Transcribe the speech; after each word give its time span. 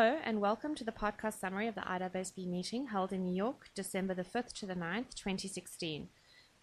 Hello, 0.00 0.16
and 0.22 0.40
welcome 0.40 0.76
to 0.76 0.84
the 0.84 0.92
podcast 0.92 1.40
summary 1.40 1.66
of 1.66 1.74
the 1.74 1.80
IAASB 1.80 2.46
meeting 2.46 2.86
held 2.86 3.12
in 3.12 3.24
New 3.24 3.34
York, 3.34 3.68
December 3.74 4.14
the 4.14 4.22
5th 4.22 4.52
to 4.52 4.64
the 4.64 4.76
9th, 4.76 5.16
2016. 5.16 6.08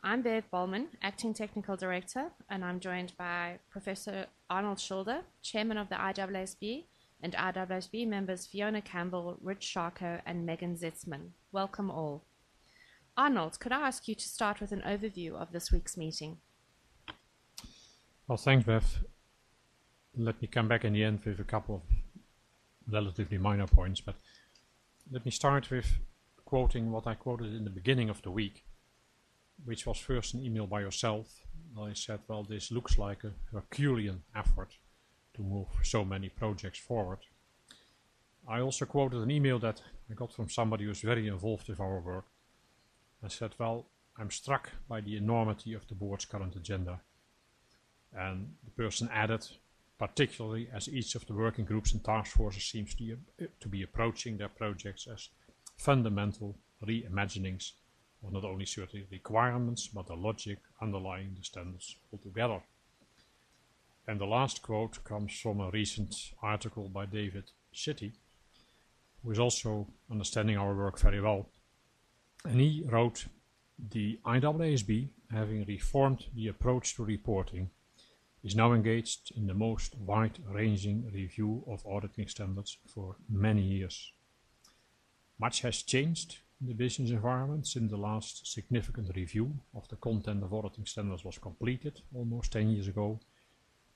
I'm 0.02 0.22
Bev 0.22 0.46
Bahlmann, 0.54 0.88
Acting 1.02 1.34
Technical 1.34 1.76
Director, 1.76 2.32
and 2.50 2.64
I'm 2.64 2.80
joined 2.80 3.12
by 3.18 3.60
Professor 3.70 4.28
Arnold 4.50 4.80
Schilder, 4.80 5.24
Chairman 5.42 5.78
of 5.78 5.90
the 5.90 5.96
IAASB, 5.96 6.86
and 7.22 7.34
IAASB 7.34 8.08
members 8.08 8.46
Fiona 8.46 8.82
Campbell, 8.82 9.38
Rich 9.42 9.70
Sharko, 9.76 10.22
and 10.26 10.46
Megan 10.46 10.78
Zietsman. 10.78 11.32
Welcome 11.52 11.92
all. 11.92 12.24
Arnold, 13.18 13.60
could 13.60 13.74
I 13.74 13.86
ask 13.86 14.08
you 14.08 14.16
to 14.16 14.30
start 14.30 14.62
with 14.62 14.72
an 14.72 14.82
overview 14.88 15.34
of 15.34 15.52
this 15.52 15.74
week's 15.74 15.98
meeting? 15.98 16.38
Well, 18.30 18.38
thanks, 18.38 18.66
Bev. 18.66 19.04
Let 20.16 20.42
me 20.42 20.48
come 20.48 20.70
back 20.70 20.86
in 20.86 20.94
the 20.94 21.04
end 21.04 21.20
with 21.26 21.42
a 21.42 21.44
couple 21.44 21.76
of 21.76 21.82
relatively 22.92 23.38
minor 23.38 23.68
points, 23.68 24.02
but 24.02 24.16
let 25.12 25.26
me 25.26 25.32
start 25.32 25.70
with 25.70 26.00
quoting 26.46 26.92
what 26.92 27.08
I 27.08 27.16
quoted 27.16 27.54
in 27.54 27.64
the 27.64 27.70
beginning 27.70 28.10
of 28.10 28.22
the 28.22 28.32
week, 28.32 28.64
which 29.64 29.86
was 29.86 29.98
first 29.98 30.34
an 30.34 30.44
email 30.44 30.68
by 30.68 30.82
yourself. 30.82 31.42
I 31.80 31.94
said, 31.94 32.20
well, 32.28 32.44
this 32.44 32.72
looks 32.72 32.98
like 32.98 33.24
a 33.24 33.34
Herculean 33.52 34.24
effort 34.36 34.78
to 35.34 35.42
move 35.42 35.68
so 35.84 36.06
many 36.06 36.30
projects 36.30 36.80
forward. 36.80 37.20
I 38.48 38.62
also 38.62 38.86
quoted 38.86 39.22
an 39.22 39.32
email 39.32 39.60
that 39.60 39.82
I 40.10 40.14
got 40.14 40.32
from 40.32 40.50
somebody 40.50 40.86
who's 40.86 41.02
very 41.02 41.28
involved 41.28 41.68
with 41.68 41.80
our 41.80 42.00
work. 42.00 42.26
I 43.24 43.28
said, 43.28 43.56
well, 43.58 43.88
I'm 44.18 44.30
struck 44.30 44.70
by 44.88 45.02
the 45.02 45.18
enormity 45.18 45.74
of 45.74 45.88
the 45.88 45.96
board's 45.96 46.26
current 46.26 46.56
agenda. 46.56 47.02
And 48.14 48.54
the 48.64 48.72
person 48.72 49.10
added, 49.12 49.46
particularly 49.98 50.68
as 50.74 50.90
each 50.90 51.16
of 51.16 51.26
the 51.26 51.34
working 51.34 51.66
groups 51.66 51.94
and 51.94 52.04
task 52.04 52.36
forces 52.36 52.64
seems 52.64 52.94
to, 52.96 53.18
to 53.60 53.68
be 53.68 53.82
approaching 53.82 54.38
their 54.38 54.50
projects 54.50 55.08
as 55.08 55.30
fundamental 55.78 56.58
reimaginings 56.86 57.72
of 58.24 58.34
not 58.34 58.44
only 58.44 58.66
certain 58.66 59.06
requirements 59.12 59.88
but 59.88 60.08
the 60.08 60.16
logic 60.16 60.60
underlying 60.82 61.36
the 61.38 61.44
standards 61.44 61.96
altogether. 62.12 62.62
And 64.08 64.20
the 64.20 64.26
last 64.26 64.62
quote 64.62 65.04
comes 65.04 65.40
from 65.40 65.60
a 65.60 65.72
recent 65.72 66.16
article 66.42 66.90
by 66.90 67.06
David 67.06 67.52
City, 67.74 68.14
who 69.24 69.32
is 69.32 69.40
also 69.40 69.88
understanding 70.12 70.58
our 70.58 70.76
work 70.76 71.00
very 71.00 71.22
well. 71.22 71.50
And 72.44 72.60
he 72.60 72.86
wrote, 72.88 73.26
the 73.78 74.20
IAASB, 74.26 75.10
having 75.32 75.66
reformed 75.66 76.26
the 76.36 76.48
approach 76.48 76.96
to 76.96 77.04
reporting, 77.04 77.72
is 78.46 78.56
now 78.56 78.74
engaged 78.74 79.32
in 79.36 79.48
the 79.48 79.54
most 79.56 79.98
wide-ranging 79.98 81.12
review 81.12 81.64
of 81.68 81.84
auditing 81.88 82.28
standards 82.28 82.78
for 82.86 83.16
many 83.28 83.64
years. 83.64 84.14
Much 85.40 85.62
has 85.62 85.82
changed 85.82 86.38
in 86.62 86.68
the 86.68 86.76
business 86.76 87.10
environment 87.10 87.66
since 87.66 87.90
the 87.90 87.98
last 87.98 88.46
significant 88.46 89.10
review 89.16 89.52
of 89.74 89.88
the 89.88 89.96
content 89.96 90.44
of 90.44 90.54
auditing 90.54 90.86
standards 90.86 91.26
was 91.26 91.40
completed 91.40 92.02
almost 92.14 92.54
10 92.54 92.70
years 92.70 92.88
ago. 92.88 93.20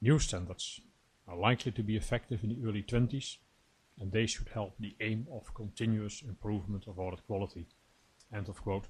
New 0.02 0.18
standards 0.18 0.82
are 1.28 1.38
likely 1.38 1.72
to 1.72 1.84
be 1.84 1.96
effective 1.96 2.44
in 2.44 2.50
the 2.50 2.68
early 2.68 2.82
20s 2.82 3.38
and 4.00 4.12
they 4.12 4.26
should 4.26 4.50
help 4.50 4.74
the 4.80 4.96
aim 5.00 5.28
of 5.32 5.54
continuous 5.54 6.24
improvement 6.24 6.88
of 6.88 6.98
audit 6.98 7.24
quality. 7.28 7.68
End 8.34 8.50
of 8.50 8.64
quote. 8.64 8.88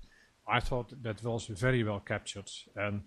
I 0.47 0.61
thought 0.61 1.03
that 1.03 1.21
was 1.21 1.47
very 1.47 1.83
well 1.83 1.99
captured 1.99 2.49
and 2.77 3.01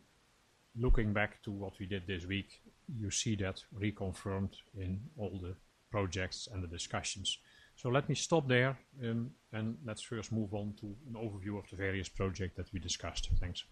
looking 0.76 1.12
back 1.12 1.42
to 1.42 1.50
what 1.50 1.78
we 1.78 1.86
did 1.86 2.06
this 2.06 2.26
week, 2.26 2.60
you 2.98 3.10
see 3.10 3.36
that 3.36 3.62
reconfirmed 3.78 4.54
in 4.76 5.00
all 5.16 5.38
the 5.42 5.54
projects 5.90 6.48
and 6.52 6.62
the 6.62 6.68
discussions. 6.68 7.38
So 7.76 7.88
let 7.88 8.08
me 8.08 8.14
stop 8.14 8.48
there 8.48 8.78
um, 9.02 9.30
and 9.52 9.76
let's 9.84 10.02
first 10.02 10.32
move 10.32 10.54
on 10.54 10.74
to 10.80 10.94
an 11.08 11.14
overview 11.14 11.58
of 11.58 11.68
the 11.70 11.76
various 11.76 12.08
projects 12.08 12.56
that 12.56 12.72
we 12.72 12.80
discussed. 12.80 13.30
Thanks. 13.40 13.64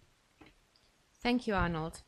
Thank 1.22 1.46
you, 1.46 1.54
Arnold. 1.54 2.02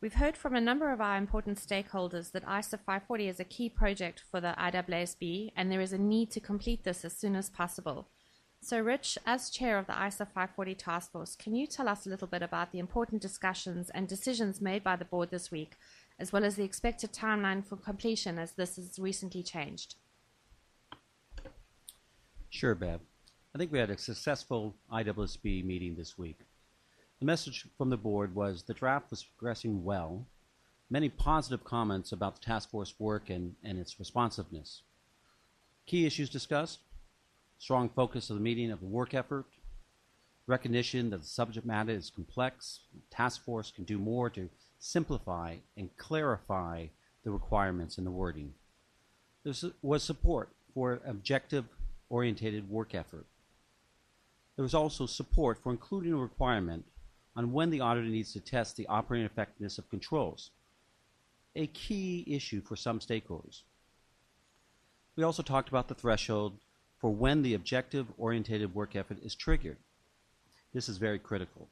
We've 0.00 0.14
heard 0.14 0.36
from 0.36 0.56
a 0.56 0.60
number 0.60 0.92
of 0.92 1.00
our 1.00 1.16
important 1.16 1.58
stakeholders 1.58 2.32
that 2.32 2.42
ISA 2.42 2.78
540 2.78 3.28
is 3.28 3.38
a 3.38 3.44
key 3.44 3.68
project 3.68 4.24
for 4.28 4.40
the 4.40 4.54
IAASB 4.58 5.52
and 5.54 5.70
there 5.70 5.80
is 5.80 5.92
a 5.92 5.98
need 5.98 6.32
to 6.32 6.40
complete 6.40 6.82
this 6.82 7.04
as 7.04 7.16
soon 7.16 7.36
as 7.36 7.48
possible. 7.48 8.08
So, 8.64 8.78
Rich, 8.78 9.18
as 9.26 9.50
chair 9.50 9.76
of 9.76 9.88
the 9.88 10.06
ISA 10.06 10.24
540 10.24 10.76
task 10.76 11.10
force, 11.10 11.34
can 11.34 11.56
you 11.56 11.66
tell 11.66 11.88
us 11.88 12.06
a 12.06 12.08
little 12.08 12.28
bit 12.28 12.42
about 12.42 12.70
the 12.70 12.78
important 12.78 13.20
discussions 13.20 13.90
and 13.90 14.06
decisions 14.06 14.60
made 14.60 14.84
by 14.84 14.94
the 14.94 15.04
board 15.04 15.32
this 15.32 15.50
week, 15.50 15.72
as 16.20 16.32
well 16.32 16.44
as 16.44 16.54
the 16.54 16.62
expected 16.62 17.12
timeline 17.12 17.66
for 17.66 17.74
completion 17.74 18.38
as 18.38 18.52
this 18.52 18.76
has 18.76 19.00
recently 19.00 19.42
changed? 19.42 19.96
Sure, 22.50 22.76
Bev. 22.76 23.00
I 23.52 23.58
think 23.58 23.72
we 23.72 23.80
had 23.80 23.90
a 23.90 23.98
successful 23.98 24.76
IAASB 24.92 25.64
meeting 25.64 25.96
this 25.96 26.16
week. 26.16 26.38
The 27.18 27.26
message 27.26 27.66
from 27.76 27.90
the 27.90 27.96
board 27.96 28.32
was 28.32 28.62
the 28.62 28.74
draft 28.74 29.10
was 29.10 29.24
progressing 29.24 29.82
well, 29.82 30.24
many 30.88 31.08
positive 31.08 31.64
comments 31.64 32.12
about 32.12 32.36
the 32.36 32.46
task 32.46 32.70
force 32.70 32.94
work 33.00 33.28
and, 33.28 33.56
and 33.64 33.76
its 33.76 33.98
responsiveness. 33.98 34.82
Key 35.84 36.06
issues 36.06 36.30
discussed 36.30 36.78
strong 37.62 37.88
focus 37.88 38.28
of 38.28 38.34
the 38.34 38.42
meeting 38.42 38.72
of 38.72 38.80
the 38.80 38.86
work 38.86 39.14
effort, 39.14 39.46
recognition 40.48 41.10
that 41.10 41.20
the 41.20 41.26
subject 41.26 41.64
matter 41.64 41.92
is 41.92 42.10
complex, 42.10 42.80
task 43.08 43.44
force 43.44 43.70
can 43.70 43.84
do 43.84 43.98
more 43.98 44.28
to 44.28 44.50
simplify 44.80 45.54
and 45.76 45.96
clarify 45.96 46.84
the 47.22 47.30
requirements 47.30 47.98
and 47.98 48.06
the 48.06 48.10
wording. 48.10 48.52
There 49.44 49.54
was 49.80 50.02
support 50.02 50.48
for 50.74 51.00
objective 51.06 51.66
orientated 52.10 52.68
work 52.68 52.96
effort. 52.96 53.26
There 54.56 54.64
was 54.64 54.74
also 54.74 55.06
support 55.06 55.62
for 55.62 55.70
including 55.70 56.14
a 56.14 56.16
requirement 56.16 56.84
on 57.36 57.52
when 57.52 57.70
the 57.70 57.80
auditor 57.80 58.08
needs 58.08 58.32
to 58.32 58.40
test 58.40 58.76
the 58.76 58.88
operating 58.88 59.24
effectiveness 59.24 59.78
of 59.78 59.88
controls, 59.88 60.50
a 61.54 61.68
key 61.68 62.24
issue 62.26 62.60
for 62.60 62.74
some 62.74 62.98
stakeholders. 62.98 63.62
We 65.14 65.22
also 65.22 65.44
talked 65.44 65.68
about 65.68 65.86
the 65.86 65.94
threshold 65.94 66.58
for 67.02 67.10
when 67.10 67.42
the 67.42 67.52
objective-oriented 67.52 68.72
work 68.76 68.94
effort 68.94 69.18
is 69.24 69.34
triggered. 69.34 69.76
This 70.72 70.88
is 70.88 70.98
very 70.98 71.18
critical. 71.18 71.68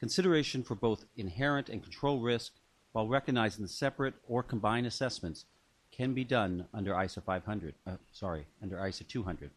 Consideration 0.00 0.62
for 0.62 0.74
both 0.74 1.04
inherent 1.18 1.68
and 1.68 1.82
control 1.82 2.20
risk 2.20 2.54
while 2.92 3.06
recognizing 3.06 3.62
the 3.62 3.68
separate 3.68 4.14
or 4.26 4.42
combined 4.42 4.86
assessments 4.86 5.44
can 5.92 6.14
be 6.14 6.24
done 6.24 6.66
under 6.72 6.98
ISA 6.98 7.20
500, 7.20 7.74
uh, 7.86 7.96
sorry, 8.10 8.46
under 8.62 8.84
ISA 8.84 9.04
200. 9.04 9.50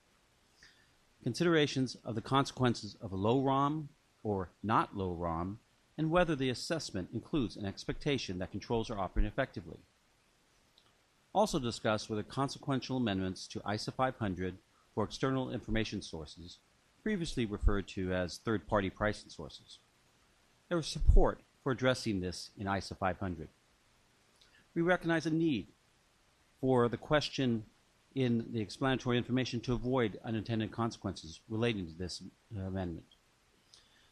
Considerations 1.24 1.96
of 2.04 2.16
the 2.16 2.22
consequences 2.22 2.98
of 3.02 3.14
a 3.14 3.16
low 3.16 3.42
ROM 3.42 3.88
or 4.24 4.50
not 4.62 4.98
low 4.98 5.14
ROM 5.14 5.60
and 5.98 6.12
whether 6.12 6.36
the 6.36 6.50
assessment 6.50 7.08
includes 7.14 7.56
an 7.56 7.66
expectation 7.66 8.40
that 8.40 8.52
controls 8.52 8.90
are 8.90 9.00
operating 9.00 9.32
effectively. 9.32 9.78
Also 11.34 11.60
discussed 11.60 12.10
were 12.10 12.18
the 12.18 12.24
consequential 12.24 12.98
amendments 12.98 13.48
to 13.48 13.62
ISA 13.72 13.92
500 13.92 14.58
for 14.94 15.04
external 15.04 15.52
information 15.52 16.02
sources, 16.02 16.60
previously 17.04 17.46
referred 17.46 17.88
to 17.88 18.14
as 18.14 18.38
third-party 18.38 18.90
pricing 18.90 19.30
sources. 19.30 19.80
There 20.70 20.78
was 20.78 20.88
support 20.88 21.40
for 21.64 21.72
addressing 21.72 22.22
this 22.22 22.52
in 22.58 22.68
ISA 22.68 22.96
500. 22.96 23.50
We 24.74 24.82
recognize 24.82 25.26
a 25.26 25.32
need 25.32 25.68
for 26.60 26.88
the 26.88 26.98
question 26.98 27.64
in 28.16 28.46
the 28.52 28.62
explanatory 28.62 29.18
information 29.18 29.60
to 29.62 29.74
avoid 29.74 30.20
unintended 30.24 30.72
consequences 30.72 31.40
relating 31.50 31.88
to 31.88 31.98
this 31.98 32.22
uh, 32.56 32.62
amendment. 32.62 33.06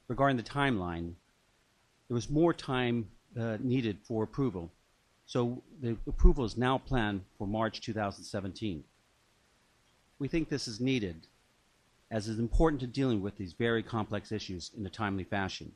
Regarding 0.07 0.37
the 0.37 0.43
timeline, 0.43 1.13
there 2.07 2.15
was 2.15 2.29
more 2.29 2.53
time 2.53 3.09
uh, 3.39 3.57
needed 3.59 3.97
for 4.03 4.23
approval, 4.23 4.71
so 5.25 5.61
the 5.81 5.95
approval 6.07 6.43
is 6.43 6.57
now 6.57 6.77
planned 6.77 7.21
for 7.37 7.45
March 7.45 7.81
2017. 7.81 8.83
We 10.19 10.27
think 10.27 10.49
this 10.49 10.67
is 10.67 10.79
needed 10.79 11.27
as 12.11 12.27
is 12.27 12.39
important 12.39 12.81
to 12.81 12.87
dealing 12.87 13.21
with 13.21 13.37
these 13.37 13.53
very 13.53 13.83
complex 13.83 14.31
issues 14.31 14.71
in 14.77 14.85
a 14.85 14.89
timely 14.89 15.23
fashion. 15.23 15.71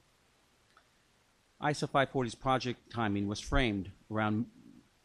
ISA 1.66 1.88
540's 1.88 2.36
project 2.36 2.92
timing 2.92 3.28
was 3.28 3.40
framed 3.40 3.90
around 4.12 4.46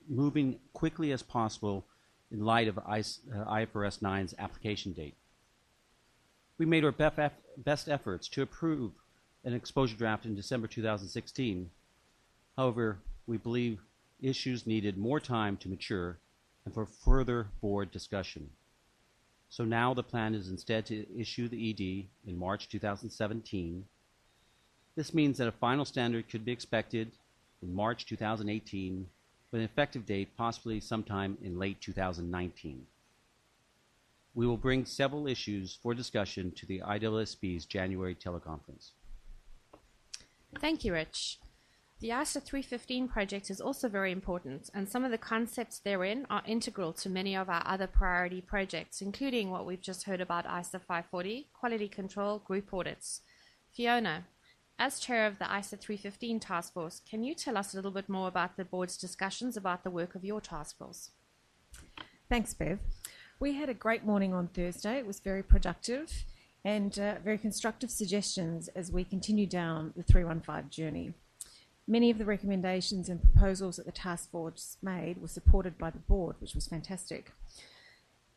moving 0.09 0.59
quickly 0.73 1.13
as 1.13 1.23
possible 1.23 1.85
in 2.33 2.45
light 2.45 2.67
of 2.67 2.77
IFRS 2.77 4.01
9's 4.01 4.33
uh, 4.33 4.43
application 4.43 4.93
date. 4.93 5.15
We 6.57 6.67
made 6.67 6.85
our 6.85 6.93
best 6.93 7.89
efforts 7.89 8.29
to 8.29 8.43
approve 8.43 8.93
an 9.45 9.55
exposure 9.55 9.97
draft 9.97 10.25
in 10.25 10.35
December 10.35 10.67
2016. 10.67 11.71
However, 12.57 12.99
we 13.27 13.37
believe 13.37 13.79
issues 14.21 14.67
needed 14.67 14.99
more 14.99 15.21
time 15.21 15.57
to 15.59 15.69
mature 15.69 16.19
and 16.65 16.75
for 16.75 16.87
further 16.87 17.47
board 17.61 17.93
discussion. 17.93 18.51
So 19.51 19.65
now 19.65 19.95
the 19.95 20.03
plan 20.03 20.35
is 20.35 20.49
instead 20.49 20.87
to 20.87 21.07
issue 21.19 21.49
the 21.49 21.71
ED 21.71 22.29
in 22.29 22.39
March 22.39 22.69
2017. 22.69 23.85
This 24.95 25.15
means 25.15 25.39
that 25.39 25.49
a 25.49 25.53
final 25.53 25.85
standard 25.85 26.29
could 26.29 26.45
be 26.45 26.53
expected 26.53 27.13
in 27.63 27.75
March 27.75 28.05
2018 28.07 29.07
with 29.51 29.61
an 29.61 29.65
effective 29.65 30.05
date 30.05 30.37
possibly 30.37 30.81
sometime 30.81 31.39
in 31.43 31.59
late 31.59 31.81
2019. 31.81 32.87
we 34.35 34.47
will 34.47 34.57
bring 34.57 34.85
several 34.85 35.27
issues 35.27 35.79
for 35.83 35.95
discussion 35.95 36.53
to 36.53 36.65
the 36.67 36.81
IAASB's 36.81 37.65
January 37.65 38.15
teleconference. 38.15 38.91
Thank 40.61 40.85
you, 40.85 40.93
Rich. 40.93 41.39
The 42.01 42.13
ISA 42.13 42.43
315 42.43 43.09
project 43.09 43.51
is 43.51 43.61
also 43.61 43.89
very 43.89 44.13
important, 44.13 44.71
and 44.73 44.89
some 44.89 45.05
of 45.05 45.11
the 45.11 45.19
concepts 45.19 45.81
therein 45.81 46.29
are 46.31 46.45
integral 46.47 46.93
to 46.93 47.11
many 47.11 47.35
of 47.35 47.49
our 47.49 47.63
other 47.67 47.89
priority 47.89 48.41
projects, 48.41 49.03
including 49.03 49.51
what 49.51 49.67
we've 49.67 49.81
just 49.81 50.05
heard 50.05 50.21
about 50.21 50.45
ISA 50.47 50.79
540, 50.79 51.49
quality 51.53 51.89
control, 51.89 52.39
group 52.39 52.73
audits. 52.73 53.23
Fiona, 53.75 54.27
as 54.79 55.01
chair 55.01 55.27
of 55.27 55.41
the 55.41 55.47
ISA 55.47 55.77
315 55.77 56.39
task 56.39 56.73
force, 56.73 57.03
can 57.11 57.25
you 57.25 57.35
tell 57.35 57.59
us 57.59 57.73
a 57.73 57.77
little 57.77 57.91
bit 57.91 58.09
more 58.09 58.29
about 58.29 58.57
the 58.57 58.65
board's 58.65 58.97
discussions 58.97 59.57
about 59.57 59.83
the 59.83 59.91
work 59.91 60.15
of 60.15 60.25
your 60.25 60.41
task 60.41 60.79
force? 60.79 61.11
Thanks, 62.29 62.55
Bev. 62.55 62.79
We 63.41 63.55
had 63.55 63.69
a 63.69 63.75
great 63.75 64.05
morning 64.05 64.33
on 64.33 64.47
Thursday. 64.47 64.99
It 64.99 65.07
was 65.07 65.19
very 65.19 65.43
productive 65.43 66.13
and 66.65 66.97
uh, 66.97 67.17
very 67.25 67.39
constructive 67.39 67.91
suggestions 67.91 68.69
as 68.69 68.93
we 68.93 69.03
continue 69.03 69.47
down 69.47 69.95
the 69.97 70.05
315 70.05 70.71
journey. 70.71 71.15
Many 71.91 72.11
of 72.11 72.19
the 72.19 72.27
recommendations 72.27 73.09
and 73.09 73.23
proposals 73.23 73.77
that 73.77 73.87
the 73.87 73.93
task 73.93 74.31
force 74.31 74.77
made 74.83 75.23
were 75.23 75.27
supported 75.27 75.79
by 75.79 75.89
the 75.89 75.99
board, 76.01 76.37
which 76.39 76.55
was 76.55 76.67
fantastic, 76.67 77.33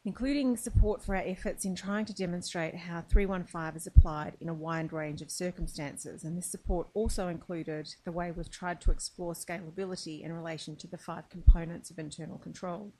including 0.05 0.55
support 0.55 1.03
for 1.03 1.17
our 1.17 1.23
efforts 1.25 1.65
in 1.65 1.75
trying 1.75 2.05
to 2.05 2.13
demonstrate 2.13 2.75
how 2.75 3.01
315 3.01 3.75
is 3.75 3.85
applied 3.85 4.37
in 4.39 4.47
a 4.47 4.53
wide 4.53 4.93
range 4.93 5.21
of 5.21 5.29
circumstances. 5.29 6.23
And 6.23 6.37
this 6.37 6.49
support 6.49 6.87
also 6.93 7.27
included 7.27 7.93
the 8.05 8.13
way 8.13 8.31
we've 8.31 8.49
tried 8.49 8.79
to 8.81 8.91
explore 8.91 9.33
scalability 9.33 10.23
in 10.23 10.31
relation 10.31 10.77
to 10.77 10.87
the 10.87 10.97
five 10.97 11.29
components 11.29 11.91
of 11.91 11.99
internal 11.99 12.37
control. 12.37 12.93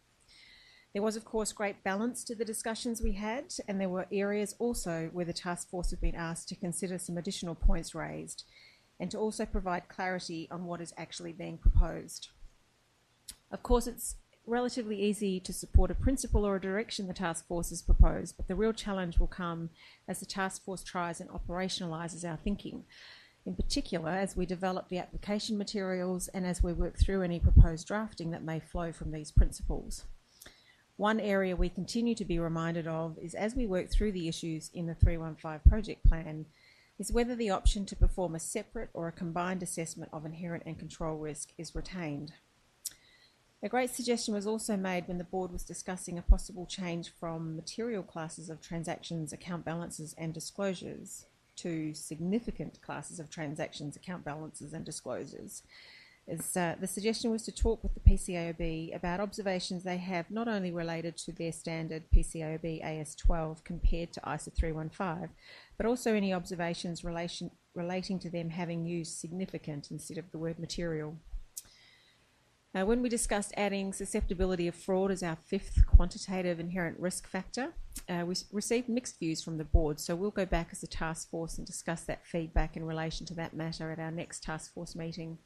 There 0.94 1.02
was, 1.02 1.16
of 1.16 1.24
course, 1.24 1.54
great 1.54 1.82
balance 1.86 2.26
to 2.26 2.36
the 2.36 2.44
discussions 2.44 3.02
we 3.02 3.14
had, 3.14 3.54
and 3.70 3.80
there 3.80 3.88
were 3.88 4.08
areas 4.12 4.54
also 4.60 5.10
where 5.14 5.24
the 5.24 5.32
task 5.32 5.70
force 5.70 5.92
have 5.92 6.02
been 6.02 6.16
asked 6.16 6.50
to 6.50 6.56
consider 6.58 6.98
some 6.98 7.18
additional 7.18 7.56
points 7.56 7.96
raised 7.96 8.44
and 9.02 9.10
to 9.10 9.18
also 9.18 9.48
provide 9.48 9.90
clarity 9.90 10.48
on 10.52 10.66
what 10.66 10.80
is 10.80 10.94
actually 10.96 11.34
being 11.34 11.58
proposed. 11.58 12.30
Of 13.52 13.64
course, 13.64 13.88
it's 13.88 14.16
relatively 14.46 15.02
easy 15.02 15.40
to 15.40 15.52
support 15.52 15.90
a 15.90 15.96
principle 15.96 16.46
or 16.46 16.58
a 16.58 16.62
direction 16.62 17.08
the 17.08 17.14
task 17.14 17.48
force 17.48 17.72
has 17.72 17.82
proposed, 17.82 18.38
but 18.38 18.48
the 18.48 18.56
real 18.56 18.74
challenge 18.74 19.18
will 19.18 19.28
come 19.28 19.72
as 20.08 20.20
the 20.20 20.26
task 20.28 20.64
force 20.64 20.84
tries 20.84 21.20
and 21.20 21.32
operationalises 21.32 22.24
our 22.24 22.38
thinking. 22.38 22.84
In 23.44 23.56
particular, 23.56 24.12
as 24.12 24.36
we 24.36 24.46
develop 24.46 24.90
the 24.90 25.00
application 25.00 25.58
materials 25.58 26.28
and 26.28 26.46
as 26.46 26.62
we 26.62 26.72
work 26.72 27.00
through 27.00 27.24
any 27.24 27.40
proposed 27.40 27.88
drafting 27.88 28.30
that 28.32 28.44
may 28.44 28.60
flow 28.60 28.92
from 28.92 29.12
these 29.12 29.32
principles. 29.32 30.06
One 30.98 31.20
area 31.20 31.56
we 31.56 31.70
continue 31.70 32.14
to 32.14 32.26
be 32.26 32.38
reminded 32.38 32.86
of 32.86 33.18
is 33.20 33.34
as 33.34 33.56
we 33.56 33.66
work 33.66 33.90
through 33.90 34.12
the 34.12 34.28
issues 34.28 34.70
in 34.76 34.86
the 34.86 34.94
315 34.94 35.62
project 35.68 36.06
plan, 36.06 36.46
is 37.02 37.12
whether 37.12 37.36
the 37.36 37.50
option 37.50 37.84
to 37.84 37.96
perform 37.96 38.36
a 38.36 38.40
separate 38.40 38.92
or 38.94 39.08
a 39.08 39.12
combined 39.12 39.64
assessment 39.64 40.12
of 40.14 40.24
inherent 40.24 40.62
and 40.68 40.78
control 40.78 41.18
risk 41.18 41.50
is 41.58 41.74
retained. 41.74 42.32
A 43.64 43.70
great 43.70 43.90
suggestion 43.90 44.36
was 44.36 44.46
also 44.46 44.78
made 44.78 45.08
when 45.08 45.18
the 45.18 45.24
board 45.24 45.52
was 45.52 45.64
discussing 45.64 46.20
a 46.20 46.22
possible 46.22 46.68
change 46.68 47.10
from 47.20 47.56
material 47.56 48.04
classes 48.04 48.52
of 48.52 48.62
transactions, 48.62 49.34
account 49.34 49.66
balances, 49.66 50.14
and 50.16 50.32
disclosures 50.32 51.26
to 51.56 51.92
significant 51.96 52.80
classes 52.84 53.20
of 53.20 53.32
transactions, 53.32 53.96
account 53.96 54.24
balances, 54.24 54.72
and 54.72 54.86
disclosures 54.86 55.64
is 56.32 56.56
uh, 56.56 56.76
the 56.80 56.88
suggestion 56.88 57.30
was 57.30 57.44
to 57.44 57.52
talk 57.52 57.84
with 57.84 57.94
the 57.94 58.00
PCAOB 58.00 58.96
about 58.96 59.20
observations 59.20 59.84
they 59.84 59.98
have 59.98 60.32
not 60.32 60.48
only 60.48 60.72
related 60.72 61.18
to 61.18 61.32
their 61.32 61.52
standard 61.52 62.04
PCAOB 62.16 62.84
AS12 62.84 63.64
compared 63.64 64.14
to 64.14 64.22
ISA 64.34 64.52
315, 64.52 65.30
but 65.78 65.86
also 65.86 66.14
any 66.14 66.34
observations 66.34 67.04
relation, 67.04 67.52
relating 67.76 68.18
to 68.20 68.30
them 68.30 68.50
having 68.50 68.86
used 68.86 69.20
significant 69.20 69.92
instead 69.92 70.18
of 70.18 70.32
the 70.32 70.38
word 70.38 70.58
material. 70.58 71.18
When 72.74 73.02
we 73.02 73.10
discussed 73.10 73.54
adding 73.58 73.92
susceptibility 73.92 74.66
of 74.70 74.76
fraud 74.76 75.12
as 75.12 75.24
our 75.24 75.36
fifth 75.36 75.86
quantitative 75.86 76.58
inherent 76.58 76.98
risk 77.02 77.28
factor, 77.28 77.74
uh, 78.08 78.24
we 78.26 78.36
received 78.54 78.88
mixed 78.88 79.20
views 79.20 79.44
from 79.44 79.58
the 79.58 79.66
board, 79.66 80.00
so 80.00 80.16
we'll 80.16 80.32
go 80.32 80.46
back 80.46 80.70
as 80.72 80.82
a 80.82 80.88
task 80.88 81.30
force 81.30 81.58
and 81.58 81.68
discuss 81.68 82.04
that 82.04 82.26
feedback 82.26 82.78
in 82.78 82.86
relation 82.86 83.26
to 83.26 83.34
that 83.34 83.54
matter 83.54 83.92
at 83.92 84.00
our 84.00 84.10
next 84.10 84.44
task 84.44 84.74
force 84.74 84.96
meeting. 84.96 85.38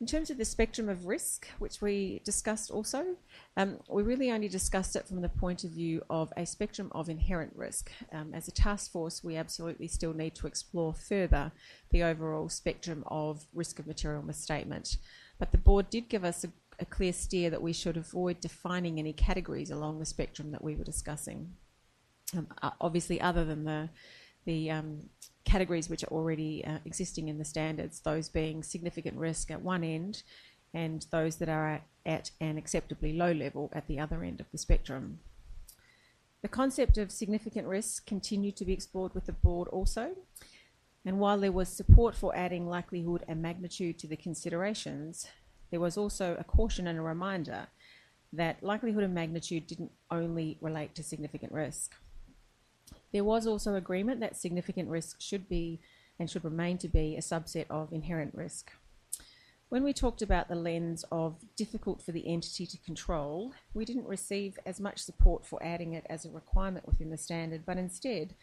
In 0.00 0.06
terms 0.06 0.30
of 0.30 0.38
the 0.38 0.46
spectrum 0.46 0.88
of 0.88 1.04
risk, 1.04 1.46
which 1.58 1.82
we 1.82 2.22
discussed 2.24 2.70
also, 2.70 3.16
um, 3.58 3.78
we 3.86 4.02
really 4.02 4.30
only 4.30 4.48
discussed 4.48 4.96
it 4.96 5.06
from 5.06 5.20
the 5.20 5.28
point 5.28 5.62
of 5.62 5.72
view 5.72 6.02
of 6.08 6.32
a 6.38 6.46
spectrum 6.46 6.90
of 6.92 7.10
inherent 7.10 7.52
risk. 7.54 7.90
Um, 8.10 8.32
as 8.32 8.48
a 8.48 8.50
task 8.50 8.90
force, 8.90 9.22
we 9.22 9.36
absolutely 9.36 9.88
still 9.88 10.14
need 10.14 10.34
to 10.36 10.46
explore 10.46 10.94
further 10.94 11.52
the 11.90 12.02
overall 12.02 12.48
spectrum 12.48 13.04
of 13.08 13.44
risk 13.52 13.78
of 13.78 13.86
material 13.86 14.22
misstatement. 14.22 14.96
But 15.38 15.52
the 15.52 15.58
board 15.58 15.90
did 15.90 16.08
give 16.08 16.24
us 16.24 16.44
a, 16.44 16.48
a 16.78 16.86
clear 16.86 17.12
steer 17.12 17.50
that 17.50 17.60
we 17.60 17.74
should 17.74 17.98
avoid 17.98 18.40
defining 18.40 18.98
any 18.98 19.12
categories 19.12 19.70
along 19.70 19.98
the 19.98 20.06
spectrum 20.06 20.50
that 20.52 20.64
we 20.64 20.76
were 20.76 20.84
discussing. 20.84 21.56
Um, 22.34 22.46
obviously, 22.80 23.20
other 23.20 23.44
than 23.44 23.64
the 23.64 23.90
the 24.46 24.70
um, 24.70 25.10
categories 25.44 25.88
which 25.88 26.04
are 26.04 26.12
already 26.12 26.64
uh, 26.64 26.78
existing 26.84 27.28
in 27.28 27.38
the 27.38 27.44
standards, 27.44 28.00
those 28.00 28.28
being 28.28 28.62
significant 28.62 29.16
risk 29.16 29.50
at 29.50 29.62
one 29.62 29.82
end 29.82 30.22
and 30.72 31.06
those 31.10 31.36
that 31.36 31.48
are 31.48 31.68
at, 31.68 31.82
at 32.06 32.30
an 32.40 32.56
acceptably 32.56 33.12
low 33.12 33.32
level 33.32 33.70
at 33.72 33.86
the 33.86 33.98
other 33.98 34.22
end 34.22 34.40
of 34.40 34.50
the 34.52 34.58
spectrum. 34.58 35.18
The 36.42 36.48
concept 36.48 36.96
of 36.96 37.10
significant 37.10 37.66
risk 37.66 38.06
continued 38.06 38.56
to 38.56 38.64
be 38.64 38.72
explored 38.72 39.14
with 39.14 39.26
the 39.26 39.32
board 39.32 39.68
also. 39.68 40.16
And 41.04 41.18
while 41.18 41.38
there 41.38 41.52
was 41.52 41.68
support 41.68 42.14
for 42.14 42.34
adding 42.36 42.68
likelihood 42.68 43.24
and 43.26 43.42
magnitude 43.42 43.98
to 43.98 44.06
the 44.06 44.16
considerations, 44.16 45.26
there 45.70 45.80
was 45.80 45.96
also 45.96 46.36
a 46.38 46.44
caution 46.44 46.86
and 46.86 46.98
a 46.98 47.02
reminder 47.02 47.66
that 48.32 48.62
likelihood 48.62 49.04
and 49.04 49.14
magnitude 49.14 49.66
didn't 49.66 49.92
only 50.10 50.56
relate 50.60 50.94
to 50.94 51.02
significant 51.02 51.52
risk. 51.52 51.94
There 53.12 53.24
was 53.24 53.46
also 53.46 53.74
agreement 53.74 54.20
that 54.20 54.36
significant 54.36 54.88
risk 54.88 55.20
should 55.20 55.48
be 55.48 55.80
and 56.18 56.30
should 56.30 56.44
remain 56.44 56.78
to 56.78 56.88
be 56.88 57.16
a 57.16 57.20
subset 57.20 57.66
of 57.70 57.92
inherent 57.92 58.34
risk. 58.34 58.70
When 59.70 59.84
we 59.84 59.92
talked 59.92 60.20
about 60.20 60.48
the 60.48 60.56
lens 60.56 61.04
of 61.12 61.36
difficult 61.56 62.02
for 62.02 62.10
the 62.10 62.26
entity 62.26 62.66
to 62.66 62.78
control, 62.78 63.52
we 63.72 63.84
didn't 63.84 64.06
receive 64.06 64.58
as 64.66 64.80
much 64.80 64.98
support 64.98 65.46
for 65.46 65.62
adding 65.62 65.92
it 65.92 66.04
as 66.10 66.24
a 66.24 66.30
requirement 66.30 66.86
within 66.86 67.10
the 67.10 67.16
standard, 67.16 67.64
but 67.64 67.78
instead, 67.78 68.34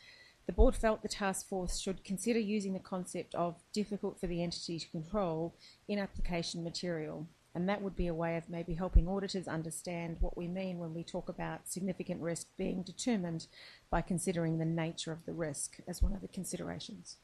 the 0.45 0.53
board 0.53 0.73
felt 0.73 1.01
the 1.01 1.09
task 1.09 1.47
force 1.47 1.79
should 1.79 2.05
consider 2.05 2.39
using 2.39 2.71
the 2.71 2.79
concept 2.79 3.35
of 3.35 3.61
difficult 3.73 4.17
for 4.17 4.27
the 4.27 4.41
entity 4.41 4.79
to 4.79 4.89
control 4.89 5.53
in 5.89 5.99
application 5.99 6.63
material. 6.63 7.27
And 7.57 7.67
that 7.67 7.81
would 7.81 7.95
be 7.95 8.05
a 8.05 8.13
way 8.13 8.37
of 8.37 8.51
maybe 8.51 8.75
helping 8.75 9.07
auditors 9.07 9.47
understand 9.47 10.17
what 10.19 10.37
we 10.37 10.47
mean 10.47 10.77
when 10.77 10.93
we 10.93 11.03
talk 11.03 11.27
about 11.27 11.67
significant 11.67 12.21
risk 12.21 12.45
being 12.55 12.83
determined 12.83 13.47
by 13.89 14.01
considering 14.03 14.59
the 14.59 14.63
nature 14.83 15.11
of 15.11 15.25
the 15.25 15.33
risk 15.33 15.79
as 15.87 15.99
one 15.99 16.13
of 16.13 16.21
the 16.21 16.27
considerations. 16.27 17.17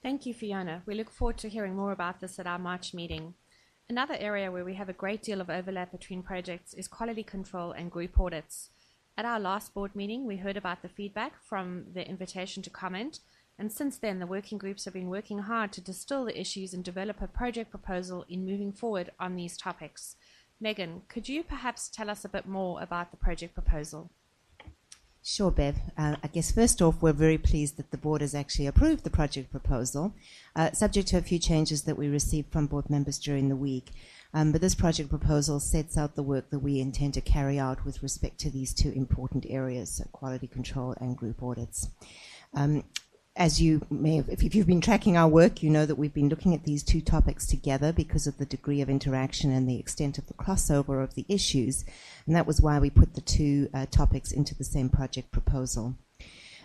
Thank 0.00 0.26
you, 0.26 0.32
Fiona. 0.32 0.84
We 0.86 0.94
look 0.94 1.10
forward 1.10 1.38
to 1.38 1.48
hearing 1.48 1.74
more 1.74 1.90
about 1.90 2.20
this 2.20 2.38
at 2.38 2.46
our 2.46 2.56
March 2.56 2.94
meeting. 2.94 3.34
Another 3.90 4.14
area 4.16 4.52
where 4.52 4.64
we 4.64 4.74
have 4.74 4.88
a 4.88 4.92
great 4.92 5.24
deal 5.24 5.40
of 5.40 5.50
overlap 5.50 5.90
between 5.90 6.22
projects 6.22 6.72
is 6.72 6.86
quality 6.86 7.24
control 7.24 7.72
and 7.72 7.90
group 7.90 8.20
audits. 8.20 8.70
At 9.18 9.24
our 9.24 9.40
last 9.40 9.74
board 9.74 9.96
meeting, 9.96 10.24
we 10.24 10.36
heard 10.36 10.56
about 10.56 10.82
the 10.82 10.88
feedback 10.88 11.42
from 11.42 11.86
the 11.94 12.08
invitation 12.08 12.62
to 12.62 12.70
comment 12.70 13.18
and 13.58 13.70
since 13.70 13.98
then, 13.98 14.18
the 14.18 14.26
working 14.26 14.58
groups 14.58 14.84
have 14.84 14.94
been 14.94 15.08
working 15.08 15.40
hard 15.40 15.72
to 15.72 15.80
distill 15.80 16.24
the 16.24 16.38
issues 16.38 16.74
and 16.74 16.82
develop 16.82 17.22
a 17.22 17.28
project 17.28 17.70
proposal 17.70 18.24
in 18.28 18.44
moving 18.44 18.72
forward 18.72 19.10
on 19.20 19.36
these 19.36 19.56
topics. 19.56 20.16
Megan, 20.60 21.02
could 21.08 21.28
you 21.28 21.42
perhaps 21.42 21.88
tell 21.88 22.10
us 22.10 22.24
a 22.24 22.28
bit 22.28 22.46
more 22.46 22.82
about 22.82 23.10
the 23.10 23.16
project 23.16 23.54
proposal? 23.54 24.10
Sure, 25.22 25.50
Bev. 25.50 25.76
Uh, 25.96 26.16
I 26.22 26.26
guess 26.28 26.52
first 26.52 26.82
off, 26.82 27.00
we're 27.00 27.14
very 27.14 27.38
pleased 27.38 27.78
that 27.78 27.90
the 27.90 27.96
board 27.96 28.20
has 28.20 28.34
actually 28.34 28.66
approved 28.66 29.04
the 29.04 29.10
project 29.10 29.50
proposal, 29.50 30.12
uh, 30.54 30.72
subject 30.72 31.08
to 31.08 31.16
a 31.16 31.22
few 31.22 31.38
changes 31.38 31.82
that 31.84 31.96
we 31.96 32.08
received 32.08 32.52
from 32.52 32.66
board 32.66 32.90
members 32.90 33.18
during 33.18 33.48
the 33.48 33.56
week. 33.56 33.92
Um, 34.34 34.52
but 34.52 34.60
this 34.60 34.74
project 34.74 35.08
proposal 35.08 35.60
sets 35.60 35.96
out 35.96 36.14
the 36.14 36.22
work 36.22 36.50
that 36.50 36.58
we 36.58 36.78
intend 36.78 37.14
to 37.14 37.22
carry 37.22 37.58
out 37.58 37.86
with 37.86 38.02
respect 38.02 38.38
to 38.40 38.50
these 38.50 38.74
two 38.74 38.90
important 38.90 39.46
areas, 39.48 39.92
so 39.92 40.04
quality 40.12 40.46
control 40.46 40.94
and 41.00 41.16
group 41.16 41.42
audits. 41.42 41.88
Um, 42.52 42.84
as 43.36 43.60
you 43.60 43.84
may 43.90 44.16
have, 44.16 44.28
if 44.28 44.54
you've 44.54 44.66
been 44.66 44.80
tracking 44.80 45.16
our 45.16 45.28
work, 45.28 45.62
you 45.62 45.68
know 45.68 45.84
that 45.86 45.96
we've 45.96 46.14
been 46.14 46.28
looking 46.28 46.54
at 46.54 46.64
these 46.64 46.84
two 46.84 47.00
topics 47.00 47.46
together 47.46 47.92
because 47.92 48.28
of 48.28 48.38
the 48.38 48.46
degree 48.46 48.80
of 48.80 48.88
interaction 48.88 49.50
and 49.50 49.68
the 49.68 49.78
extent 49.78 50.18
of 50.18 50.26
the 50.26 50.34
crossover 50.34 51.02
of 51.02 51.14
the 51.14 51.26
issues. 51.28 51.84
And 52.26 52.36
that 52.36 52.46
was 52.46 52.60
why 52.60 52.78
we 52.78 52.90
put 52.90 53.14
the 53.14 53.20
two 53.20 53.68
uh, 53.74 53.86
topics 53.90 54.30
into 54.30 54.54
the 54.54 54.62
same 54.62 54.88
project 54.88 55.32
proposal. 55.32 55.96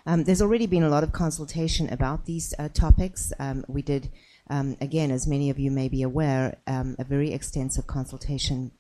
Um, 0.05 0.25
there's 0.25 0.41
already 0.41 0.67
been 0.67 0.83
a 0.83 0.89
lot 0.89 1.03
of 1.03 1.11
consultation 1.11 1.91
about 1.91 2.25
these 2.25 2.53
uh, 2.59 2.69
topics. 2.69 3.33
Um, 3.39 3.65
we 3.67 3.81
did, 3.81 4.09
um, 4.49 4.77
again, 4.79 5.09
as 5.09 5.27
many 5.27 5.49
of 5.49 5.57
you 5.57 5.71
may 5.71 5.89
be 5.89 6.03
aware, 6.03 6.57
um, 6.67 6.95
a 6.99 7.03
very 7.03 7.33
extensive 7.33 7.87
consultation 7.87 8.71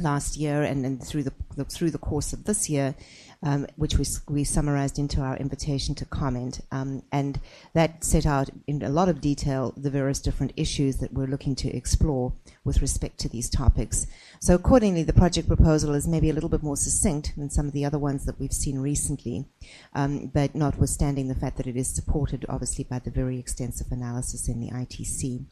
last 0.00 0.36
year 0.36 0.62
and, 0.62 0.84
and 0.84 1.02
through 1.02 1.22
the, 1.24 1.32
the, 1.56 1.64
through 1.64 1.90
the 1.90 1.98
course 1.98 2.32
of 2.32 2.44
this 2.44 2.68
year, 2.68 2.94
um, 3.42 3.66
which 3.76 3.98
we, 3.98 4.04
we 4.28 4.44
summarized 4.44 4.98
into 4.98 5.20
our 5.20 5.36
invitation 5.36 5.94
to 5.94 6.04
comment. 6.04 6.60
Um, 6.72 7.02
and 7.12 7.38
that 7.74 8.02
set 8.02 8.26
out 8.26 8.50
in 8.66 8.82
a 8.82 8.88
lot 8.88 9.08
of 9.08 9.20
detail 9.20 9.72
the 9.76 9.90
various 9.90 10.20
different 10.20 10.52
issues 10.56 10.96
that 10.98 11.12
we're 11.12 11.26
looking 11.26 11.54
to 11.56 11.68
explore 11.74 12.32
with 12.64 12.80
respect 12.80 13.18
to 13.20 13.28
these 13.28 13.48
topics. 13.48 14.06
So 14.40 14.54
accordingly, 14.54 15.02
the 15.02 15.12
project 15.12 15.48
proposal 15.48 15.94
is 15.94 16.08
maybe 16.08 16.30
a 16.30 16.32
little 16.32 16.48
bit 16.48 16.62
more 16.62 16.76
succinct 16.76 17.34
than 17.36 17.50
some 17.50 17.66
of 17.66 17.72
the 17.72 17.84
other 17.84 17.98
ones 17.98 18.24
that 18.26 18.40
we've 18.40 18.52
seen 18.52 18.78
recently, 18.78 19.46
um, 19.94 20.26
but 20.32 20.54
notwithstanding 20.54 21.28
the 21.28 21.34
fact 21.34 21.56
that 21.58 21.66
it 21.66 21.76
is 21.76 21.94
supported 21.94 22.44
obviously 22.48 22.84
by 22.84 22.98
the 22.98 23.10
very 23.10 23.38
extensive 23.38 23.88
analysis 23.90 24.48
in 24.48 24.60
the 24.60 24.70
ITC. 24.70 25.44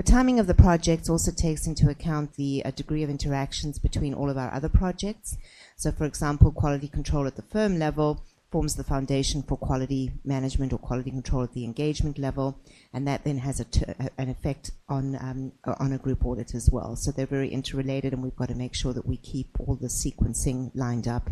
The 0.00 0.12
timing 0.12 0.40
of 0.40 0.46
the 0.46 0.54
projects 0.54 1.10
also 1.10 1.30
takes 1.30 1.66
into 1.66 1.90
account 1.90 2.36
the 2.36 2.62
uh, 2.64 2.70
degree 2.70 3.02
of 3.02 3.10
interactions 3.10 3.78
between 3.78 4.14
all 4.14 4.30
of 4.30 4.38
our 4.38 4.50
other 4.50 4.70
projects. 4.70 5.36
So, 5.76 5.92
for 5.92 6.06
example, 6.06 6.50
quality 6.52 6.88
control 6.88 7.26
at 7.26 7.36
the 7.36 7.42
firm 7.42 7.78
level 7.78 8.22
forms 8.50 8.76
the 8.76 8.82
foundation 8.82 9.42
for 9.42 9.58
quality 9.58 10.12
management 10.24 10.72
or 10.72 10.78
quality 10.78 11.10
control 11.10 11.42
at 11.42 11.52
the 11.52 11.66
engagement 11.66 12.18
level, 12.18 12.58
and 12.94 13.06
that 13.06 13.24
then 13.24 13.36
has 13.40 13.60
an 13.60 14.30
effect 14.30 14.70
on 14.88 15.16
um, 15.16 15.52
on 15.78 15.92
a 15.92 15.98
group 15.98 16.24
audit 16.24 16.54
as 16.54 16.70
well. 16.70 16.96
So 16.96 17.12
they're 17.12 17.26
very 17.26 17.50
interrelated, 17.50 18.14
and 18.14 18.22
we've 18.22 18.34
got 18.34 18.48
to 18.48 18.54
make 18.54 18.74
sure 18.74 18.94
that 18.94 19.06
we 19.06 19.18
keep 19.18 19.48
all 19.60 19.74
the 19.74 19.88
sequencing 19.88 20.70
lined 20.74 21.08
up. 21.08 21.28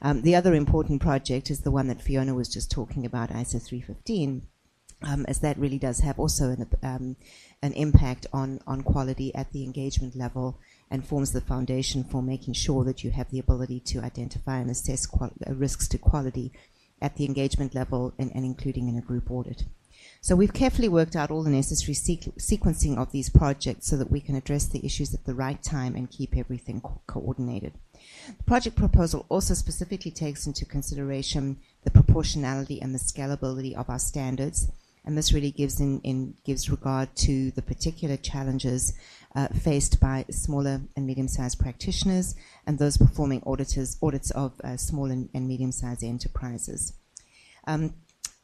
Um, 0.00 0.22
the 0.22 0.34
other 0.34 0.54
important 0.54 1.02
project 1.02 1.50
is 1.50 1.60
the 1.60 1.70
one 1.70 1.88
that 1.88 2.00
Fiona 2.00 2.34
was 2.34 2.48
just 2.48 2.70
talking 2.70 3.04
about, 3.04 3.30
ISA 3.30 3.60
315 3.60 4.46
um, 5.02 5.24
as 5.28 5.40
that 5.40 5.58
really 5.58 5.78
does 5.78 6.00
have 6.00 6.18
also 6.18 6.50
an, 6.50 6.66
um, 6.82 7.16
an 7.62 7.72
impact 7.72 8.26
on, 8.32 8.60
on 8.66 8.82
quality 8.82 9.34
at 9.34 9.52
the 9.52 9.64
engagement 9.64 10.14
level 10.14 10.58
and 10.90 11.06
forms 11.06 11.32
the 11.32 11.40
foundation 11.40 12.04
for 12.04 12.22
making 12.22 12.54
sure 12.54 12.84
that 12.84 13.02
you 13.02 13.10
have 13.10 13.30
the 13.30 13.38
ability 13.38 13.80
to 13.80 14.00
identify 14.00 14.58
and 14.58 14.70
assess 14.70 15.06
qual- 15.06 15.32
uh, 15.46 15.52
risks 15.54 15.88
to 15.88 15.98
quality 15.98 16.52
at 17.02 17.16
the 17.16 17.24
engagement 17.24 17.74
level 17.74 18.14
and, 18.18 18.30
and, 18.34 18.44
including 18.44 18.88
in 18.88 18.96
a 18.96 19.00
group 19.00 19.30
audit. 19.30 19.64
So 20.20 20.34
we've 20.34 20.52
carefully 20.52 20.88
worked 20.88 21.16
out 21.16 21.30
all 21.30 21.42
the 21.42 21.50
necessary 21.50 21.94
sequ- 21.94 22.34
sequencing 22.38 22.96
of 22.96 23.12
these 23.12 23.28
projects 23.28 23.86
so 23.86 23.96
that 23.96 24.10
we 24.10 24.20
can 24.20 24.34
address 24.34 24.66
the 24.66 24.84
issues 24.84 25.14
at 25.14 25.24
the 25.24 25.34
right 25.34 25.62
time 25.62 25.94
and 25.94 26.10
keep 26.10 26.36
everything 26.36 26.80
co- 26.80 27.00
coordinated. 27.06 27.72
The 28.26 28.44
project 28.44 28.76
proposal 28.76 29.26
also 29.28 29.54
specifically 29.54 30.10
takes 30.10 30.46
into 30.46 30.64
consideration 30.64 31.58
the 31.84 31.90
proportionality 31.90 32.80
and 32.80 32.94
the 32.94 32.98
scalability 32.98 33.74
of 33.74 33.90
our 33.90 33.98
standards 33.98 34.68
and 35.08 35.16
this 35.16 35.32
really 35.32 35.50
gives 35.50 35.80
in, 35.80 36.02
in 36.04 36.34
gives 36.44 36.68
regard 36.68 37.16
to 37.16 37.50
the 37.52 37.62
particular 37.62 38.18
challenges 38.18 38.92
uh, 39.34 39.48
faced 39.48 39.98
by 39.98 40.26
smaller 40.30 40.82
and 40.96 41.06
medium-sized 41.06 41.58
practitioners 41.58 42.34
and 42.66 42.78
those 42.78 42.98
performing 42.98 43.42
auditors 43.46 43.96
audits 44.02 44.30
of 44.32 44.52
uh, 44.62 44.76
small 44.76 45.10
and, 45.10 45.30
and 45.32 45.48
medium-sized 45.48 46.04
enterprises. 46.04 46.92
Um, 47.66 47.94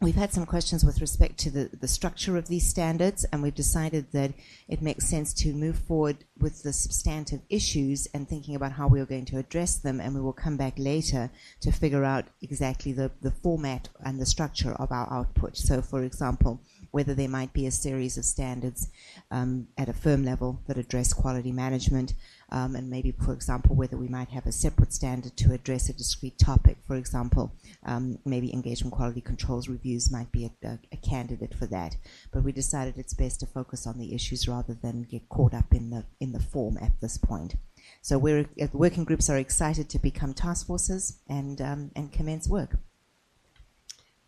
We've 0.05 0.15
had 0.15 0.35
some 0.35 0.45
questions 0.45 0.85
with 0.85 1.01
respect 1.01 1.39
to 1.39 1.51
the, 1.51 1.89
structure 1.89 2.37
of 2.37 2.49
these 2.49 2.67
standards, 2.67 3.25
and 3.33 3.43
we've 3.43 3.55
decided 3.55 4.13
that 4.13 4.35
it 4.69 4.83
makes 4.83 5.09
sense 5.09 5.33
to 5.33 5.55
move 5.55 5.79
forward 5.79 6.25
with 6.39 6.63
the 6.63 6.75
substantive 6.75 7.41
issues 7.49 8.07
and 8.13 8.29
thinking 8.29 8.55
about 8.55 8.73
how 8.73 8.87
we 8.87 9.01
are 9.01 9.07
going 9.07 9.25
to 9.25 9.39
address 9.39 9.77
them, 9.77 10.03
and 10.03 10.15
we 10.15 10.21
will 10.21 10.35
come 10.35 10.59
back 10.59 10.75
later 10.77 11.31
to 11.63 11.73
figure 11.73 12.05
out 12.05 12.27
exactly 12.43 12.93
the, 12.93 13.13
the 13.23 13.31
format 13.31 13.89
and 14.05 14.21
the 14.21 14.27
structure 14.27 14.73
of 14.73 14.93
our 14.93 15.11
output. 15.11 15.57
So, 15.57 15.81
for 15.81 16.03
example, 16.03 16.61
whether 16.91 17.15
there 17.15 17.27
might 17.27 17.55
be 17.55 17.67
a 17.67 17.71
series 17.71 18.19
of 18.19 18.27
standards 18.27 18.91
um, 19.31 19.69
at 19.79 19.89
a 19.89 19.95
firm 19.95 20.23
level 20.23 20.61
that 20.67 20.77
address 20.77 21.15
quality 21.15 21.51
management, 21.51 22.13
um, 22.55 22.77
and 22.77 22.89
maybe, 22.89 23.11
for 23.11 23.33
example, 23.33 23.75
whether 23.75 23.97
we 23.97 24.07
might 24.07 24.29
have 24.29 24.47
a 24.47 24.53
separate 24.53 24.93
standard 24.93 25.37
to 25.39 25.53
address 25.53 25.89
a 25.89 25.93
discrete 25.93 26.39
topic. 26.39 26.77
For 26.87 26.95
example, 26.95 27.53
um, 27.85 28.21
maybe 28.25 28.55
engagement 28.55 28.95
quality 28.95 29.21
controls 29.21 29.69
reviews 29.69 30.13
might 30.13 30.31
be 30.31 30.45
a, 30.45 30.69
a, 30.69 30.79
a, 30.93 30.97
candidate 30.99 31.53
for 31.53 31.67
that. 31.67 31.97
But 32.33 32.45
we 32.45 32.53
decided 32.53 32.95
it's 32.97 33.13
best 33.13 33.41
to 33.41 33.47
focus 33.47 33.89
on 33.89 33.99
the 33.99 34.15
issues 34.15 34.47
rather 34.47 34.73
than 34.73 35.03
get 35.03 35.29
caught 35.29 35.53
up 35.53 35.75
in 35.75 35.91
the 35.91 36.05
in 36.21 36.31
the 36.31 36.39
form 36.39 36.79
at 36.81 36.93
this 37.01 37.19
point. 37.19 37.57
So 38.03 38.19
we're 38.19 38.43
uh, 38.43 38.67
the 38.71 38.79
working 38.79 39.03
groups 39.03 39.29
are 39.29 39.37
excited 39.37 39.91
to 39.91 39.99
become 39.99 40.33
task 40.33 40.69
forces 40.69 41.19
and 41.29 41.61
um, 41.61 41.91
and 41.97 42.13
commence 42.13 42.47
work. 42.47 42.77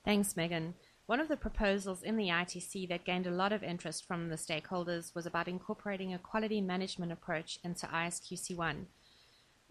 Thanks, 0.04 0.36
Megan. 0.36 0.74
One 1.06 1.20
of 1.20 1.28
the 1.28 1.36
proposals 1.36 2.02
in 2.02 2.16
the 2.16 2.30
ITC 2.30 2.88
that 2.88 3.04
gained 3.04 3.28
a 3.28 3.30
lot 3.30 3.52
of 3.52 3.62
interest 3.62 4.04
from 4.04 4.28
the 4.28 4.34
stakeholders 4.34 5.14
was 5.14 5.24
about 5.24 5.46
incorporating 5.46 6.12
a 6.12 6.18
quality 6.18 6.60
management 6.60 7.12
approach 7.12 7.60
into 7.62 7.86
ISQC1. 7.86 8.86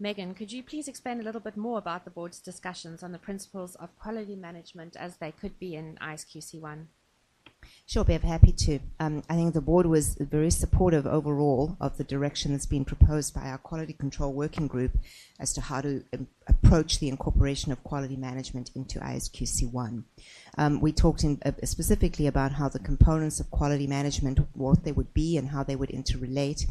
Megan, 0.00 0.34
could 0.34 0.50
you 0.50 0.62
please 0.62 0.88
explain 0.88 1.20
a 1.20 1.22
little 1.22 1.42
bit 1.42 1.56
more 1.58 1.76
about 1.76 2.06
the 2.06 2.10
board's 2.10 2.40
discussions 2.40 3.02
on 3.02 3.12
the 3.12 3.18
principles 3.18 3.74
of 3.74 3.98
quality 3.98 4.34
management 4.34 4.96
as 4.96 5.18
they 5.18 5.30
could 5.30 5.58
be 5.58 5.74
in 5.74 5.98
ISQC1? 6.00 6.86
Sure, 7.88 8.04
Bev, 8.04 8.22
happy 8.22 8.52
to. 8.52 8.80
Um, 8.98 9.22
I 9.30 9.34
think 9.36 9.54
the 9.54 9.60
board 9.60 9.86
was 9.86 10.16
very 10.16 10.50
supportive 10.50 11.06
overall 11.06 11.76
of 11.80 11.96
the 11.96 12.04
direction 12.04 12.52
that's 12.52 12.66
been 12.66 12.84
proposed 12.84 13.32
by 13.32 13.42
our 13.42 13.58
quality 13.58 13.92
control 13.92 14.32
working 14.32 14.66
group 14.66 14.98
as 15.38 15.52
to 15.52 15.60
how 15.60 15.80
to 15.82 16.02
um, 16.12 16.26
approach 16.48 16.98
the 16.98 17.08
incorporation 17.08 17.70
of 17.70 17.84
quality 17.84 18.16
management 18.16 18.70
into 18.74 18.98
ISQC1. 18.98 20.02
Um, 20.58 20.80
we 20.80 20.90
talked 20.90 21.22
in, 21.22 21.40
uh, 21.46 21.52
specifically 21.62 22.26
about 22.26 22.52
how 22.52 22.68
the 22.68 22.80
components 22.80 23.38
of 23.38 23.52
quality 23.52 23.86
management, 23.86 24.40
what 24.54 24.82
they 24.82 24.92
would 24.92 25.14
be 25.14 25.36
and 25.36 25.50
how 25.50 25.62
they 25.62 25.76
would 25.76 25.90
interrelate. 25.90 26.66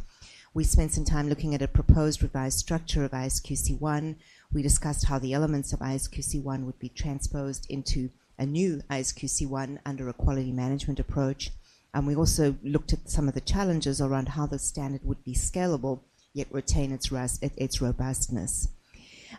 We 0.53 0.63
spent 0.63 0.93
some 0.93 1.05
time 1.05 1.27
looking 1.27 1.53
at 1.53 1.61
a 1.61 1.67
proposed 1.67 2.23
revised 2.23 2.59
structure 2.59 3.03
of 3.03 3.11
ISQC1. 3.11 4.15
We 4.53 4.61
discussed 4.61 5.05
how 5.05 5.19
the 5.19 5.33
elements 5.33 5.73
of 5.73 5.79
ISQC1 5.79 6.65
would 6.65 6.79
be 6.79 6.89
transposed 6.89 7.67
into 7.69 8.09
a 8.37 8.45
new 8.45 8.81
ISQC1 8.89 9.79
under 9.85 10.09
a 10.09 10.13
quality 10.13 10.51
management 10.51 10.99
approach. 10.99 11.51
And 11.93 12.05
we 12.05 12.15
also 12.15 12.55
looked 12.63 12.93
at 12.93 13.09
some 13.09 13.27
of 13.27 13.33
the 13.33 13.41
challenges 13.41 14.01
around 14.01 14.29
how 14.29 14.45
the 14.45 14.59
standard 14.59 15.01
would 15.03 15.23
be 15.23 15.33
scalable 15.33 16.01
yet 16.33 16.47
retain 16.51 16.91
its, 16.91 17.09
its 17.41 17.81
robustness. 17.81 18.67